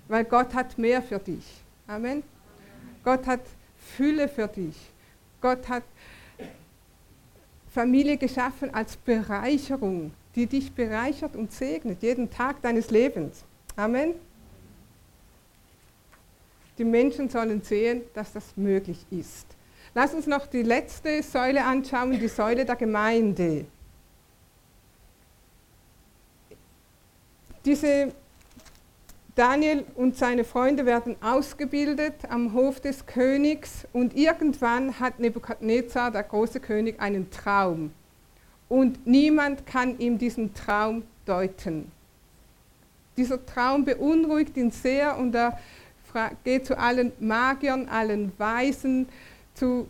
Weil 0.08 0.24
Gott 0.24 0.54
hat 0.54 0.78
mehr 0.78 1.02
für 1.02 1.18
dich. 1.18 1.44
Amen. 1.86 2.22
Gott 3.04 3.26
hat 3.26 3.40
Fülle 3.96 4.28
für 4.28 4.48
dich. 4.48 4.76
Gott 5.40 5.68
hat 5.68 5.84
Familie 7.70 8.16
geschaffen 8.16 8.74
als 8.74 8.96
Bereicherung, 8.96 10.12
die 10.34 10.46
dich 10.46 10.72
bereichert 10.72 11.36
und 11.36 11.52
segnet, 11.52 12.02
jeden 12.02 12.30
Tag 12.30 12.60
deines 12.62 12.90
Lebens. 12.90 13.44
Amen. 13.76 14.14
Die 16.78 16.84
Menschen 16.84 17.28
sollen 17.28 17.62
sehen, 17.62 18.02
dass 18.14 18.32
das 18.32 18.56
möglich 18.56 19.04
ist. 19.10 19.46
Lass 19.94 20.14
uns 20.14 20.26
noch 20.26 20.46
die 20.46 20.62
letzte 20.62 21.22
Säule 21.22 21.64
anschauen, 21.64 22.12
die 22.12 22.28
Säule 22.28 22.64
der 22.64 22.76
Gemeinde. 22.76 23.66
Diese 27.64 28.12
Daniel 29.38 29.84
und 29.94 30.16
seine 30.16 30.42
Freunde 30.42 30.84
werden 30.84 31.14
ausgebildet 31.22 32.14
am 32.28 32.54
Hof 32.54 32.80
des 32.80 33.06
Königs 33.06 33.86
und 33.92 34.16
irgendwann 34.16 34.98
hat 34.98 35.20
Nebukadnezar, 35.20 36.10
der 36.10 36.24
große 36.24 36.58
König, 36.58 37.00
einen 37.00 37.30
Traum. 37.30 37.92
Und 38.68 39.06
niemand 39.06 39.64
kann 39.64 39.96
ihm 40.00 40.18
diesen 40.18 40.54
Traum 40.54 41.04
deuten. 41.24 41.92
Dieser 43.16 43.46
Traum 43.46 43.84
beunruhigt 43.84 44.56
ihn 44.56 44.72
sehr 44.72 45.16
und 45.16 45.32
er 45.36 45.56
geht 46.42 46.66
zu 46.66 46.76
allen 46.76 47.12
Magiern, 47.20 47.88
allen 47.88 48.32
Weisen, 48.38 49.08
zu 49.54 49.86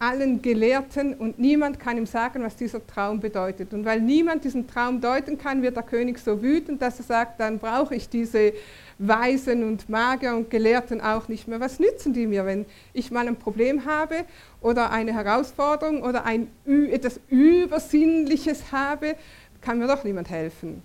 allen 0.00 0.40
Gelehrten 0.40 1.12
und 1.12 1.38
niemand 1.38 1.78
kann 1.78 1.98
ihm 1.98 2.06
sagen, 2.06 2.42
was 2.42 2.56
dieser 2.56 2.84
Traum 2.86 3.20
bedeutet. 3.20 3.74
Und 3.74 3.84
weil 3.84 4.00
niemand 4.00 4.44
diesen 4.44 4.66
Traum 4.66 5.02
deuten 5.02 5.36
kann, 5.36 5.60
wird 5.60 5.76
der 5.76 5.82
König 5.82 6.18
so 6.18 6.42
wütend, 6.42 6.80
dass 6.80 6.98
er 6.98 7.04
sagt, 7.04 7.38
dann 7.38 7.58
brauche 7.58 7.94
ich 7.94 8.08
diese 8.08 8.54
Weisen 8.98 9.62
und 9.62 9.90
Magier 9.90 10.34
und 10.34 10.48
Gelehrten 10.48 11.02
auch 11.02 11.28
nicht 11.28 11.48
mehr. 11.48 11.60
Was 11.60 11.78
nützen 11.78 12.14
die 12.14 12.26
mir, 12.26 12.46
wenn 12.46 12.64
ich 12.94 13.10
mal 13.10 13.28
ein 13.28 13.36
Problem 13.36 13.84
habe 13.84 14.24
oder 14.62 14.90
eine 14.90 15.12
Herausforderung 15.12 16.02
oder 16.02 16.24
ein, 16.24 16.48
etwas 16.64 17.20
Übersinnliches 17.28 18.72
habe, 18.72 19.16
kann 19.60 19.78
mir 19.78 19.86
doch 19.86 20.02
niemand 20.02 20.30
helfen. 20.30 20.82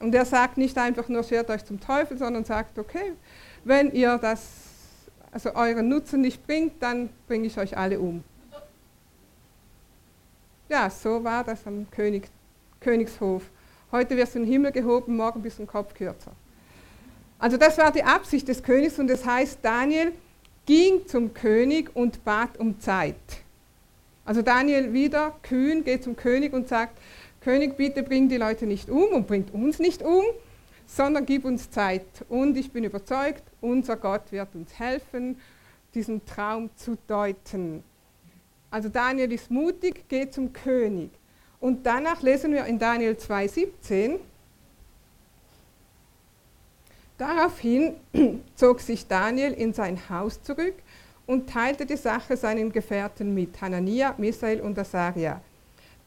Und 0.00 0.12
er 0.12 0.24
sagt 0.24 0.58
nicht 0.58 0.76
einfach 0.76 1.08
nur, 1.08 1.22
schert 1.22 1.50
euch 1.50 1.64
zum 1.64 1.78
Teufel, 1.78 2.18
sondern 2.18 2.44
sagt, 2.44 2.80
okay, 2.80 3.12
wenn 3.62 3.92
ihr 3.92 4.18
das 4.18 4.71
also 5.32 5.54
euren 5.54 5.88
Nutzen 5.88 6.20
nicht 6.20 6.46
bringt, 6.46 6.80
dann 6.80 7.08
bringe 7.26 7.46
ich 7.46 7.58
euch 7.58 7.76
alle 7.76 7.98
um. 7.98 8.22
Ja, 10.68 10.88
so 10.88 11.24
war 11.24 11.42
das 11.42 11.66
am 11.66 11.90
König, 11.90 12.28
Königshof. 12.80 13.42
Heute 13.90 14.16
wirst 14.16 14.34
du 14.34 14.38
in 14.38 14.44
den 14.44 14.52
Himmel 14.52 14.72
gehoben, 14.72 15.16
morgen 15.16 15.42
bist 15.42 15.58
du 15.58 15.64
ein 15.64 15.66
Kopf 15.66 15.94
kürzer. 15.94 16.32
Also 17.38 17.56
das 17.56 17.76
war 17.76 17.90
die 17.90 18.04
Absicht 18.04 18.46
des 18.46 18.62
Königs 18.62 18.98
und 18.98 19.08
das 19.08 19.26
heißt, 19.26 19.58
Daniel 19.62 20.12
ging 20.64 21.06
zum 21.06 21.34
König 21.34 21.90
und 21.94 22.24
bat 22.24 22.58
um 22.58 22.78
Zeit. 22.78 23.16
Also 24.24 24.42
Daniel 24.42 24.92
wieder 24.92 25.36
kühn 25.42 25.82
geht 25.82 26.04
zum 26.04 26.14
König 26.14 26.52
und 26.52 26.68
sagt, 26.68 26.96
König, 27.40 27.76
bitte 27.76 28.02
bring 28.04 28.28
die 28.28 28.36
Leute 28.36 28.66
nicht 28.66 28.88
um 28.88 29.08
und 29.08 29.26
bringt 29.26 29.52
uns 29.52 29.80
nicht 29.80 30.02
um, 30.02 30.24
sondern 30.96 31.24
gib 31.24 31.44
uns 31.44 31.70
Zeit. 31.70 32.06
Und 32.28 32.56
ich 32.56 32.70
bin 32.70 32.84
überzeugt, 32.84 33.42
unser 33.60 33.96
Gott 33.96 34.30
wird 34.30 34.54
uns 34.54 34.78
helfen, 34.78 35.40
diesen 35.94 36.24
Traum 36.26 36.70
zu 36.76 36.98
deuten. 37.06 37.82
Also 38.70 38.88
Daniel 38.88 39.32
ist 39.32 39.50
mutig, 39.50 40.08
geht 40.08 40.34
zum 40.34 40.52
König. 40.52 41.10
Und 41.60 41.86
danach 41.86 42.22
lesen 42.22 42.52
wir 42.52 42.64
in 42.66 42.78
Daniel 42.78 43.12
2,17, 43.12 44.18
Daraufhin 47.18 47.94
zog 48.56 48.80
sich 48.80 49.06
Daniel 49.06 49.52
in 49.52 49.72
sein 49.72 50.08
Haus 50.10 50.42
zurück 50.42 50.74
und 51.24 51.48
teilte 51.48 51.86
die 51.86 51.96
Sache 51.96 52.36
seinen 52.36 52.72
Gefährten 52.72 53.32
mit, 53.32 53.60
Hanania, 53.60 54.14
Misael 54.18 54.60
und 54.60 54.76
Asaria, 54.76 55.40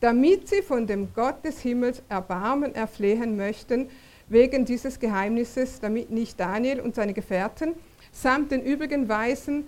damit 0.01 0.49
sie 0.49 0.61
von 0.61 0.85
dem 0.85 1.13
Gott 1.13 1.45
des 1.45 1.61
Himmels 1.61 2.03
Erbarmen 2.09 2.75
erflehen 2.75 3.37
möchten, 3.37 3.89
wegen 4.27 4.65
dieses 4.65 4.99
Geheimnisses, 4.99 5.79
damit 5.79 6.09
nicht 6.09 6.39
Daniel 6.39 6.79
und 6.79 6.95
seine 6.95 7.13
Gefährten 7.13 7.75
samt 8.11 8.51
den 8.51 8.61
übrigen 8.63 9.07
Weisen 9.07 9.67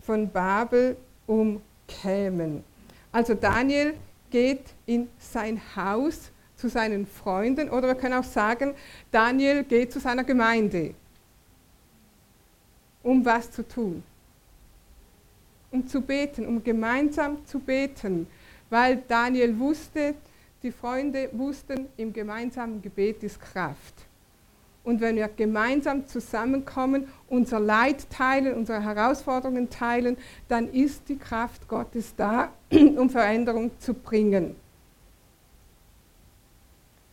von 0.00 0.30
Babel 0.30 0.96
umkämen. 1.26 2.64
Also 3.12 3.34
Daniel 3.34 3.94
geht 4.30 4.62
in 4.86 5.08
sein 5.18 5.60
Haus 5.76 6.30
zu 6.56 6.68
seinen 6.68 7.06
Freunden 7.06 7.70
oder 7.70 7.88
wir 7.88 7.94
können 7.94 8.14
auch 8.14 8.24
sagen, 8.24 8.74
Daniel 9.10 9.64
geht 9.64 9.92
zu 9.92 10.00
seiner 10.00 10.24
Gemeinde. 10.24 10.94
Um 13.02 13.24
was 13.24 13.50
zu 13.50 13.66
tun? 13.66 14.02
Um 15.70 15.86
zu 15.86 16.00
beten, 16.00 16.46
um 16.46 16.62
gemeinsam 16.62 17.44
zu 17.46 17.58
beten, 17.58 18.26
weil 18.70 19.02
Daniel 19.08 19.58
wusste, 19.58 20.14
die 20.62 20.72
Freunde 20.72 21.30
wussten, 21.32 21.86
im 21.96 22.12
gemeinsamen 22.12 22.82
Gebet 22.82 23.22
ist 23.22 23.40
Kraft. 23.40 23.94
Und 24.84 25.00
wenn 25.00 25.16
wir 25.16 25.28
gemeinsam 25.28 26.06
zusammenkommen, 26.06 27.08
unser 27.28 27.60
Leid 27.60 28.08
teilen, 28.10 28.54
unsere 28.54 28.82
Herausforderungen 28.82 29.68
teilen, 29.68 30.16
dann 30.48 30.72
ist 30.72 31.08
die 31.08 31.18
Kraft 31.18 31.68
Gottes 31.68 32.14
da, 32.16 32.52
um 32.70 33.10
Veränderung 33.10 33.70
zu 33.78 33.92
bringen. 33.92 34.56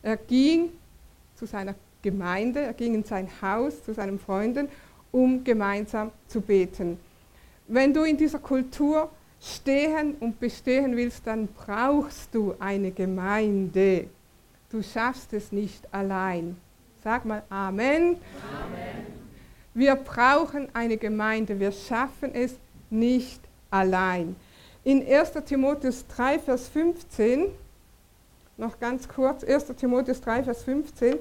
Er 0.02 0.16
ging 0.16 0.70
zu 1.34 1.46
seiner 1.46 1.74
Gemeinde, 2.00 2.60
er 2.60 2.72
ging 2.72 2.94
in 2.94 3.04
sein 3.04 3.28
Haus 3.42 3.84
zu 3.84 3.92
seinen 3.92 4.18
Freunden, 4.18 4.68
um 5.12 5.44
gemeinsam 5.44 6.12
zu 6.28 6.40
beten. 6.40 6.98
Wenn 7.68 7.92
du 7.92 8.04
in 8.04 8.16
dieser 8.16 8.38
Kultur 8.38 9.10
stehen 9.54 10.14
und 10.20 10.40
bestehen 10.40 10.96
willst, 10.96 11.26
dann 11.26 11.48
brauchst 11.48 12.34
du 12.34 12.54
eine 12.58 12.90
Gemeinde. 12.90 14.08
Du 14.70 14.82
schaffst 14.82 15.32
es 15.32 15.52
nicht 15.52 15.82
allein. 15.92 16.56
Sag 17.04 17.24
mal 17.24 17.42
Amen. 17.48 18.16
Amen. 18.62 19.06
Wir 19.74 19.94
brauchen 19.94 20.68
eine 20.74 20.96
Gemeinde. 20.96 21.60
Wir 21.60 21.70
schaffen 21.70 22.34
es 22.34 22.56
nicht 22.90 23.40
allein. 23.70 24.34
In 24.84 25.06
1. 25.06 25.32
Timotheus 25.44 26.06
3, 26.08 26.38
Vers 26.38 26.68
15, 26.68 27.48
noch 28.56 28.78
ganz 28.80 29.08
kurz, 29.08 29.44
1. 29.44 29.66
Timotheus 29.76 30.20
3, 30.20 30.44
Vers 30.44 30.62
15, 30.62 31.16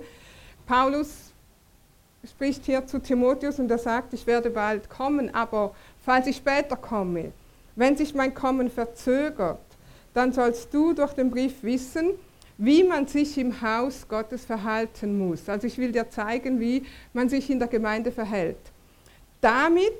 Paulus 0.65 1.33
spricht 2.27 2.65
hier 2.65 2.85
zu 2.87 2.99
Timotheus 2.99 3.59
und 3.59 3.69
er 3.69 3.77
sagt, 3.77 4.13
ich 4.13 4.25
werde 4.25 4.49
bald 4.49 4.89
kommen, 4.89 5.33
aber 5.33 5.75
falls 6.03 6.27
ich 6.27 6.37
später 6.37 6.75
komme, 6.75 7.31
wenn 7.75 7.97
sich 7.97 8.13
mein 8.13 8.33
Kommen 8.33 8.69
verzögert, 8.69 9.59
dann 10.13 10.31
sollst 10.31 10.73
du 10.73 10.93
durch 10.93 11.13
den 11.13 11.29
Brief 11.29 11.61
wissen, 11.61 12.11
wie 12.57 12.83
man 12.83 13.05
sich 13.05 13.37
im 13.37 13.61
Haus 13.61 14.07
Gottes 14.07 14.45
verhalten 14.45 15.17
muss. 15.17 15.49
Also 15.49 15.67
ich 15.67 15.77
will 15.77 15.91
dir 15.91 16.09
zeigen, 16.09 16.59
wie 16.59 16.85
man 17.13 17.27
sich 17.27 17.49
in 17.49 17.59
der 17.59 17.67
Gemeinde 17.67 18.11
verhält. 18.11 18.57
Damit, 19.41 19.91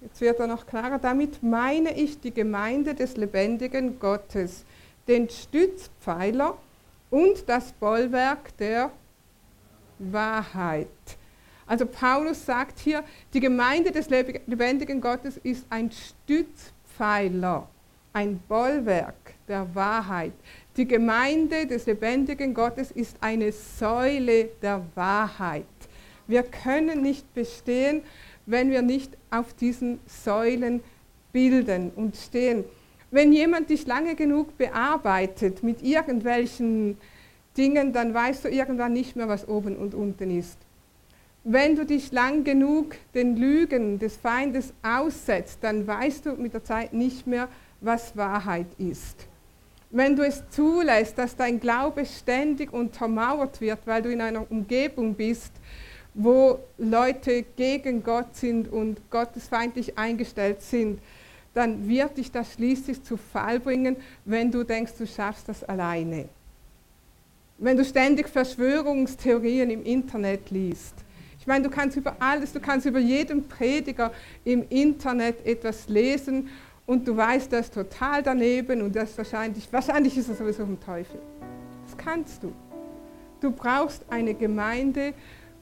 jetzt 0.00 0.20
wird 0.20 0.38
er 0.38 0.46
noch 0.46 0.66
klarer, 0.66 0.98
damit 0.98 1.42
meine 1.42 1.98
ich 1.98 2.20
die 2.20 2.32
Gemeinde 2.32 2.94
des 2.94 3.16
lebendigen 3.16 3.98
Gottes, 3.98 4.64
den 5.08 5.28
Stützpfeiler 5.28 6.56
und 7.10 7.48
das 7.48 7.72
Bollwerk 7.72 8.56
der 8.58 8.90
Wahrheit. 9.98 10.88
Also 11.66 11.86
Paulus 11.86 12.44
sagt 12.44 12.78
hier, 12.78 13.02
die 13.32 13.40
Gemeinde 13.40 13.90
des 13.90 14.08
lebendigen 14.10 15.00
Gottes 15.00 15.38
ist 15.38 15.64
ein 15.70 15.90
Stützpfeiler, 15.90 16.73
ein 16.98 18.40
Bollwerk 18.48 19.34
der 19.48 19.74
Wahrheit. 19.74 20.32
Die 20.76 20.86
Gemeinde 20.86 21.66
des 21.66 21.86
lebendigen 21.86 22.54
Gottes 22.54 22.90
ist 22.90 23.16
eine 23.20 23.52
Säule 23.52 24.50
der 24.62 24.82
Wahrheit. 24.94 25.64
Wir 26.26 26.42
können 26.42 27.02
nicht 27.02 27.32
bestehen, 27.34 28.02
wenn 28.46 28.70
wir 28.70 28.82
nicht 28.82 29.16
auf 29.30 29.54
diesen 29.54 30.00
Säulen 30.06 30.82
bilden 31.32 31.90
und 31.94 32.16
stehen. 32.16 32.64
Wenn 33.10 33.32
jemand 33.32 33.70
dich 33.70 33.86
lange 33.86 34.14
genug 34.14 34.56
bearbeitet 34.56 35.62
mit 35.62 35.82
irgendwelchen 35.82 36.98
Dingen, 37.56 37.92
dann 37.92 38.12
weißt 38.12 38.44
du 38.44 38.48
irgendwann 38.48 38.92
nicht 38.92 39.16
mehr, 39.16 39.28
was 39.28 39.46
oben 39.46 39.76
und 39.76 39.94
unten 39.94 40.36
ist. 40.36 40.58
Wenn 41.44 41.76
du 41.76 41.84
dich 41.84 42.10
lang 42.10 42.42
genug 42.42 42.96
den 43.14 43.36
Lügen 43.36 43.98
des 43.98 44.16
Feindes 44.16 44.72
aussetzt, 44.82 45.58
dann 45.60 45.86
weißt 45.86 46.26
du 46.26 46.32
mit 46.32 46.54
der 46.54 46.64
Zeit 46.64 46.92
nicht 46.92 47.26
mehr, 47.26 47.48
was 47.80 48.16
Wahrheit 48.16 48.66
ist 48.78 49.26
wenn 49.96 50.16
du 50.16 50.26
es 50.26 50.42
zulässt, 50.50 51.16
dass 51.18 51.36
dein 51.36 51.60
Glaube 51.60 52.04
ständig 52.04 52.72
untermauert 52.72 53.60
wird, 53.60 53.78
weil 53.84 54.02
du 54.02 54.10
in 54.10 54.20
einer 54.20 54.50
Umgebung 54.50 55.14
bist, 55.14 55.52
wo 56.14 56.58
Leute 56.78 57.44
gegen 57.56 58.02
Gott 58.02 58.34
sind 58.34 58.66
und 58.72 59.08
gottesfeindlich 59.08 59.96
eingestellt 59.96 60.62
sind, 60.62 60.98
dann 61.54 61.88
wird 61.88 62.18
dich 62.18 62.32
das 62.32 62.54
schließlich 62.54 63.04
zu 63.04 63.16
Fall 63.16 63.60
bringen, 63.60 63.96
wenn 64.24 64.50
du 64.50 64.64
denkst, 64.64 64.94
du 64.98 65.06
schaffst 65.06 65.48
das 65.48 65.62
alleine. 65.62 66.28
Wenn 67.58 67.76
du 67.76 67.84
ständig 67.84 68.28
Verschwörungstheorien 68.28 69.70
im 69.70 69.84
Internet 69.84 70.50
liest. 70.50 71.03
Ich 71.44 71.46
meine, 71.46 71.68
du 71.68 71.68
kannst 71.68 71.94
über 71.98 72.16
alles, 72.20 72.54
du 72.54 72.58
kannst 72.58 72.86
über 72.86 72.98
jeden 72.98 73.46
Prediger 73.46 74.12
im 74.46 74.64
Internet 74.70 75.44
etwas 75.44 75.90
lesen 75.90 76.48
und 76.86 77.06
du 77.06 77.14
weißt, 77.14 77.52
das 77.52 77.70
total 77.70 78.22
daneben 78.22 78.80
und 78.80 78.96
das 78.96 79.18
wahrscheinlich, 79.18 79.70
wahrscheinlich 79.70 80.16
ist 80.16 80.30
es 80.30 80.38
sowieso 80.38 80.64
vom 80.64 80.80
Teufel. 80.80 81.20
Das 81.84 81.98
kannst 81.98 82.42
du. 82.42 82.50
Du 83.42 83.50
brauchst 83.50 84.06
eine 84.08 84.32
Gemeinde, 84.32 85.12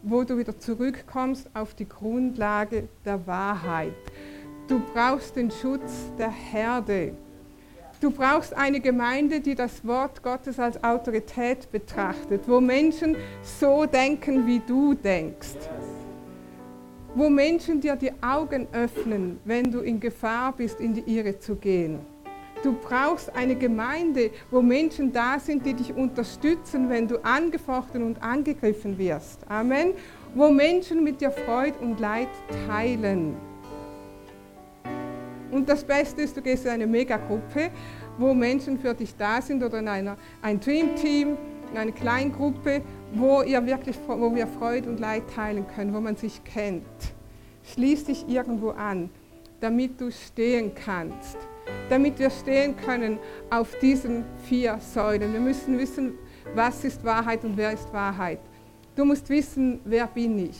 wo 0.04 0.22
du 0.22 0.38
wieder 0.38 0.56
zurückkommst 0.56 1.50
auf 1.52 1.74
die 1.74 1.88
Grundlage 1.88 2.86
der 3.04 3.26
Wahrheit. 3.26 3.92
Du 4.68 4.80
brauchst 4.94 5.34
den 5.34 5.50
Schutz 5.50 6.12
der 6.16 6.30
Herde. 6.30 7.12
Du 8.02 8.10
brauchst 8.10 8.52
eine 8.54 8.80
Gemeinde, 8.80 9.40
die 9.40 9.54
das 9.54 9.86
Wort 9.86 10.22
Gottes 10.22 10.58
als 10.58 10.82
Autorität 10.82 11.70
betrachtet, 11.70 12.42
wo 12.48 12.60
Menschen 12.60 13.16
so 13.42 13.86
denken, 13.86 14.46
wie 14.46 14.60
du 14.60 14.92
denkst 14.92 15.56
wo 17.14 17.28
Menschen 17.28 17.80
dir 17.80 17.96
die 17.96 18.12
Augen 18.22 18.66
öffnen, 18.72 19.38
wenn 19.44 19.70
du 19.70 19.80
in 19.80 20.00
Gefahr 20.00 20.52
bist, 20.52 20.80
in 20.80 20.94
die 20.94 21.02
Irre 21.14 21.38
zu 21.38 21.56
gehen. 21.56 22.00
Du 22.62 22.72
brauchst 22.72 23.34
eine 23.34 23.56
Gemeinde, 23.56 24.30
wo 24.50 24.62
Menschen 24.62 25.12
da 25.12 25.38
sind, 25.38 25.66
die 25.66 25.74
dich 25.74 25.92
unterstützen, 25.92 26.88
wenn 26.88 27.08
du 27.08 27.22
angefochten 27.24 28.02
und 28.02 28.22
angegriffen 28.22 28.96
wirst. 28.98 29.40
Amen. 29.50 29.94
Wo 30.34 30.48
Menschen 30.48 31.02
mit 31.02 31.20
dir 31.20 31.32
Freude 31.32 31.78
und 31.80 31.98
Leid 31.98 32.28
teilen. 32.66 33.36
Und 35.52 35.68
das 35.68 35.84
Beste 35.84 36.22
ist, 36.22 36.36
du 36.36 36.42
gehst 36.42 36.64
in 36.64 36.72
eine 36.72 36.86
Megagruppe, 36.86 37.70
wo 38.18 38.34
Menschen 38.34 38.78
für 38.78 38.94
dich 38.94 39.14
da 39.16 39.40
sind 39.40 39.62
oder 39.62 39.78
in 39.78 39.86
einer, 39.86 40.16
ein 40.40 40.58
Dreamteam, 40.58 41.36
in 41.70 41.78
eine 41.78 41.92
Kleingruppe, 41.92 42.82
wo 43.14 43.42
ihr 43.42 43.64
wirklich, 43.64 43.96
wo 44.08 44.34
wir 44.34 44.48
Freude 44.48 44.88
und 44.90 44.98
Leid 44.98 45.22
teilen 45.34 45.66
können, 45.68 45.94
wo 45.94 46.00
man 46.00 46.16
sich 46.16 46.42
kennt. 46.42 46.82
Schließ 47.72 48.04
dich 48.06 48.28
irgendwo 48.28 48.70
an, 48.70 49.10
damit 49.60 50.00
du 50.00 50.10
stehen 50.10 50.72
kannst 50.74 51.38
damit 51.88 52.18
wir 52.18 52.30
stehen 52.30 52.76
können 52.76 53.18
auf 53.50 53.78
diesen 53.80 54.24
vier 54.48 54.78
Säulen. 54.80 55.32
Wir 55.32 55.40
müssen 55.40 55.78
wissen, 55.78 56.14
was 56.54 56.84
ist 56.84 57.04
Wahrheit 57.04 57.44
und 57.44 57.56
wer 57.56 57.72
ist 57.72 57.92
Wahrheit. 57.92 58.40
Du 58.96 59.04
musst 59.04 59.28
wissen, 59.28 59.80
wer 59.84 60.06
bin 60.06 60.38
ich? 60.38 60.58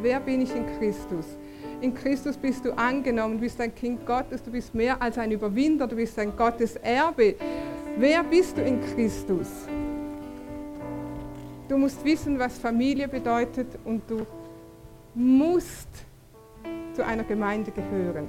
Wer 0.00 0.20
bin 0.20 0.42
ich 0.42 0.54
in 0.54 0.66
Christus? 0.78 1.36
In 1.80 1.94
Christus 1.94 2.36
bist 2.36 2.64
du 2.64 2.72
angenommen, 2.76 3.34
du 3.34 3.40
bist 3.40 3.60
ein 3.60 3.72
Kind 3.72 4.04
Gottes, 4.04 4.42
du 4.42 4.50
bist 4.50 4.74
mehr 4.74 5.00
als 5.00 5.16
ein 5.16 5.30
Überwinder, 5.30 5.86
du 5.86 5.94
bist 5.94 6.18
ein 6.18 6.36
Gottes 6.36 6.74
Erbe. 6.76 7.36
Wer 7.96 8.24
bist 8.24 8.56
du 8.56 8.62
in 8.62 8.80
Christus? 8.80 9.48
Du 11.68 11.76
musst 11.78 12.04
wissen, 12.04 12.36
was 12.38 12.58
Familie 12.58 13.06
bedeutet 13.06 13.68
und 13.84 14.02
du 14.08 14.26
musst 15.14 15.88
zu 16.94 17.04
einer 17.04 17.22
Gemeinde 17.22 17.70
gehören. 17.70 18.26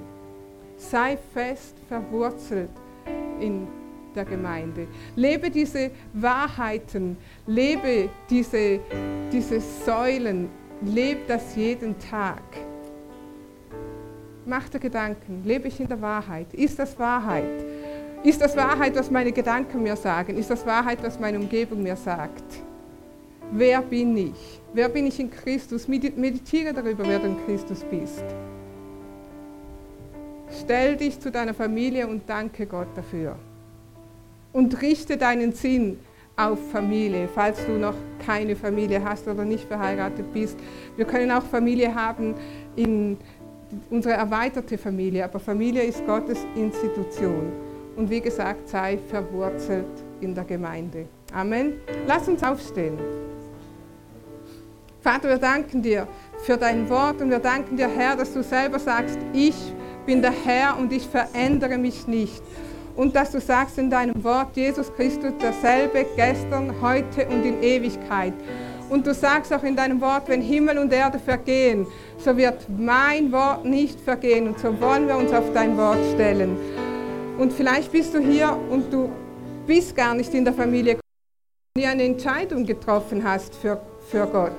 Sei 0.77 1.17
fest 1.33 1.75
verwurzelt 1.87 2.69
in 3.39 3.67
der 4.15 4.25
Gemeinde. 4.25 4.87
Lebe 5.15 5.49
diese 5.49 5.89
Wahrheiten, 6.13 7.17
lebe 7.47 8.09
diese, 8.29 8.79
diese 9.31 9.59
Säulen, 9.59 10.49
lebe 10.81 11.21
das 11.27 11.55
jeden 11.55 11.97
Tag. 11.97 12.43
Mach 14.49 14.67
dir 14.67 14.79
Gedanken, 14.79 15.43
lebe 15.45 15.67
ich 15.67 15.79
in 15.79 15.87
der 15.87 16.01
Wahrheit? 16.01 16.51
Ist 16.55 16.79
das 16.79 16.97
Wahrheit? 16.97 17.63
Ist 18.23 18.41
das 18.41 18.57
Wahrheit, 18.57 18.95
was 18.95 19.11
meine 19.11 19.31
Gedanken 19.31 19.83
mir 19.83 19.95
sagen? 19.95 20.35
Ist 20.35 20.49
das 20.49 20.65
Wahrheit, 20.65 21.03
was 21.03 21.19
meine 21.19 21.37
Umgebung 21.37 21.83
mir 21.83 21.95
sagt? 21.95 22.43
Wer 23.51 23.79
bin 23.83 24.17
ich? 24.17 24.59
Wer 24.73 24.89
bin 24.89 25.05
ich 25.05 25.19
in 25.19 25.29
Christus? 25.29 25.87
Meditiere 25.87 26.73
darüber, 26.73 27.07
wer 27.07 27.19
du 27.19 27.27
in 27.27 27.45
Christus 27.45 27.85
bist. 27.91 28.23
Stell 30.61 30.97
dich 30.97 31.19
zu 31.19 31.29
deiner 31.29 31.53
Familie 31.53 32.07
und 32.07 32.27
danke 32.27 32.65
Gott 32.65 32.87
dafür. 32.95 33.35
Und 34.51 34.81
richte 34.81 35.15
deinen 35.15 35.53
Sinn 35.53 35.99
auf 36.35 36.71
Familie, 36.71 37.27
falls 37.27 37.63
du 37.67 37.73
noch 37.73 37.95
keine 38.25 38.55
Familie 38.55 39.03
hast 39.03 39.27
oder 39.27 39.45
nicht 39.45 39.65
verheiratet 39.65 40.33
bist. 40.33 40.57
Wir 40.95 41.05
können 41.05 41.29
auch 41.31 41.43
Familie 41.43 41.93
haben 41.93 42.33
in 42.75 43.17
unsere 43.89 44.15
erweiterte 44.15 44.77
Familie, 44.77 45.25
aber 45.25 45.39
Familie 45.39 45.83
ist 45.83 46.05
Gottes 46.05 46.39
Institution. 46.55 47.51
Und 47.95 48.09
wie 48.09 48.21
gesagt, 48.21 48.69
sei 48.69 48.97
verwurzelt 49.09 49.85
in 50.21 50.33
der 50.33 50.43
Gemeinde. 50.43 51.05
Amen. 51.33 51.73
Lass 52.07 52.27
uns 52.27 52.43
aufstehen. 52.43 52.97
Vater, 55.01 55.29
wir 55.29 55.37
danken 55.37 55.81
dir 55.81 56.07
für 56.43 56.57
dein 56.57 56.89
Wort 56.89 57.21
und 57.21 57.29
wir 57.29 57.39
danken 57.39 57.77
dir, 57.77 57.87
Herr, 57.87 58.15
dass 58.15 58.33
du 58.33 58.43
selber 58.43 58.79
sagst, 58.79 59.17
ich 59.33 59.55
bin 60.05 60.21
der 60.21 60.31
Herr 60.31 60.77
und 60.77 60.91
ich 60.91 61.07
verändere 61.07 61.77
mich 61.77 62.07
nicht. 62.07 62.41
Und 62.95 63.15
dass 63.15 63.31
du 63.31 63.39
sagst 63.39 63.77
in 63.77 63.89
deinem 63.89 64.23
Wort, 64.23 64.57
Jesus 64.57 64.93
Christus 64.93 65.31
derselbe 65.41 66.05
gestern, 66.17 66.73
heute 66.81 67.27
und 67.27 67.45
in 67.45 67.63
Ewigkeit. 67.63 68.33
Und 68.89 69.05
du 69.05 69.13
sagst 69.13 69.53
auch 69.53 69.63
in 69.63 69.75
deinem 69.75 70.01
Wort, 70.01 70.27
wenn 70.27 70.41
Himmel 70.41 70.79
und 70.79 70.91
Erde 70.91 71.19
vergehen, 71.19 71.85
so 72.17 72.35
wird 72.35 72.65
mein 72.69 73.31
Wort 73.31 73.63
nicht 73.65 73.99
vergehen. 73.99 74.47
Und 74.47 74.59
so 74.59 74.79
wollen 74.81 75.07
wir 75.07 75.15
uns 75.15 75.31
auf 75.31 75.53
dein 75.53 75.77
Wort 75.77 75.99
stellen. 76.13 76.57
Und 77.37 77.53
vielleicht 77.53 77.91
bist 77.91 78.13
du 78.13 78.19
hier 78.19 78.57
und 78.69 78.91
du 78.91 79.09
bist 79.67 79.95
gar 79.95 80.15
nicht 80.15 80.33
in 80.33 80.43
der 80.43 80.53
Familie, 80.53 80.97
nie 81.77 81.85
eine 81.85 82.03
Entscheidung 82.03 82.65
getroffen 82.65 83.23
hast 83.23 83.55
für, 83.55 83.79
für 84.09 84.25
Gott. 84.25 84.51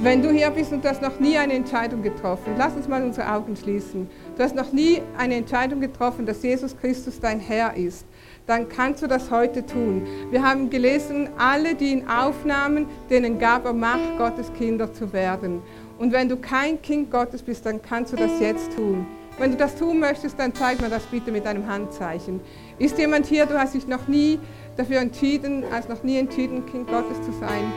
Wenn 0.00 0.20
du 0.20 0.30
hier 0.30 0.50
bist 0.50 0.72
und 0.72 0.84
du 0.84 0.88
hast 0.88 1.00
noch 1.00 1.20
nie 1.20 1.38
eine 1.38 1.52
Entscheidung 1.52 2.02
getroffen, 2.02 2.54
lass 2.58 2.74
uns 2.74 2.88
mal 2.88 3.02
unsere 3.02 3.32
Augen 3.32 3.56
schließen. 3.56 4.10
Du 4.36 4.42
hast 4.42 4.56
noch 4.56 4.72
nie 4.72 5.00
eine 5.16 5.36
Entscheidung 5.36 5.80
getroffen, 5.80 6.26
dass 6.26 6.42
Jesus 6.42 6.76
Christus 6.76 7.20
dein 7.20 7.38
Herr 7.38 7.76
ist. 7.76 8.04
Dann 8.46 8.68
kannst 8.68 9.02
du 9.02 9.06
das 9.06 9.30
heute 9.30 9.64
tun. 9.64 10.06
Wir 10.30 10.42
haben 10.42 10.68
gelesen, 10.68 11.30
alle, 11.38 11.74
die 11.74 11.92
ihn 11.92 12.08
aufnahmen, 12.08 12.86
denen 13.08 13.38
gab 13.38 13.64
er 13.64 13.72
Macht, 13.72 14.18
Gottes 14.18 14.52
Kinder 14.52 14.92
zu 14.92 15.14
werden. 15.14 15.62
Und 15.98 16.12
wenn 16.12 16.28
du 16.28 16.36
kein 16.36 16.82
Kind 16.82 17.10
Gottes 17.10 17.42
bist, 17.42 17.64
dann 17.64 17.80
kannst 17.80 18.12
du 18.12 18.16
das 18.16 18.40
jetzt 18.40 18.76
tun. 18.76 19.06
Wenn 19.38 19.50
du 19.50 19.56
das 19.56 19.76
tun 19.76 19.98
möchtest, 19.98 20.38
dann 20.38 20.54
zeig 20.54 20.80
mir 20.80 20.90
das 20.90 21.04
bitte 21.04 21.32
mit 21.32 21.46
einem 21.46 21.66
Handzeichen. 21.66 22.40
Ist 22.78 22.98
jemand 22.98 23.26
hier, 23.26 23.46
du 23.46 23.58
hast 23.58 23.74
dich 23.74 23.86
noch 23.86 24.06
nie 24.08 24.38
dafür 24.76 25.00
entschieden, 25.00 25.64
als 25.72 25.88
noch 25.88 26.02
nie 26.02 26.18
entschieden, 26.18 26.66
Kind 26.66 26.86
Gottes 26.86 27.20
zu 27.22 27.32
sein? 27.32 27.72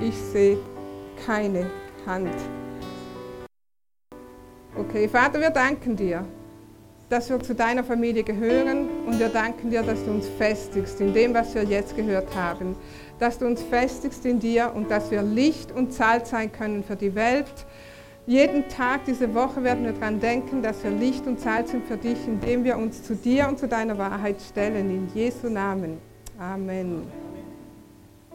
Ich 0.00 0.16
sehe 0.16 0.58
keine 1.26 1.66
Hand. 2.06 2.34
Okay, 4.76 5.08
Vater, 5.08 5.40
wir 5.40 5.50
danken 5.50 5.94
dir, 5.94 6.24
dass 7.08 7.30
wir 7.30 7.40
zu 7.40 7.54
deiner 7.54 7.84
Familie 7.84 8.22
gehören 8.22 8.86
und 9.06 9.18
wir 9.18 9.28
danken 9.28 9.70
dir, 9.70 9.82
dass 9.82 10.04
du 10.04 10.10
uns 10.10 10.28
festigst 10.28 11.00
in 11.00 11.14
dem, 11.14 11.34
was 11.34 11.54
wir 11.54 11.64
jetzt 11.64 11.96
gehört 11.96 12.34
haben, 12.34 12.76
dass 13.18 13.38
du 13.38 13.46
uns 13.46 13.62
festigst 13.62 14.24
in 14.26 14.40
dir 14.40 14.72
und 14.74 14.90
dass 14.90 15.10
wir 15.10 15.22
Licht 15.22 15.72
und 15.72 15.92
Salz 15.92 16.30
sein 16.30 16.52
können 16.52 16.84
für 16.84 16.96
die 16.96 17.14
Welt. 17.14 17.46
Jeden 18.26 18.68
Tag 18.68 19.06
diese 19.06 19.34
Woche 19.34 19.64
werden 19.64 19.84
wir 19.84 19.92
daran 19.92 20.20
denken, 20.20 20.60
dass 20.60 20.84
wir 20.84 20.90
Licht 20.90 21.26
und 21.26 21.40
Salz 21.40 21.70
sind 21.70 21.86
für 21.86 21.96
dich, 21.96 22.18
indem 22.26 22.62
wir 22.62 22.76
uns 22.76 23.02
zu 23.02 23.14
dir 23.14 23.48
und 23.48 23.58
zu 23.58 23.66
deiner 23.66 23.96
Wahrheit 23.96 24.36
stellen. 24.42 24.90
In 24.90 25.08
Jesu 25.14 25.48
Namen. 25.48 25.96
Amen. 26.38 27.27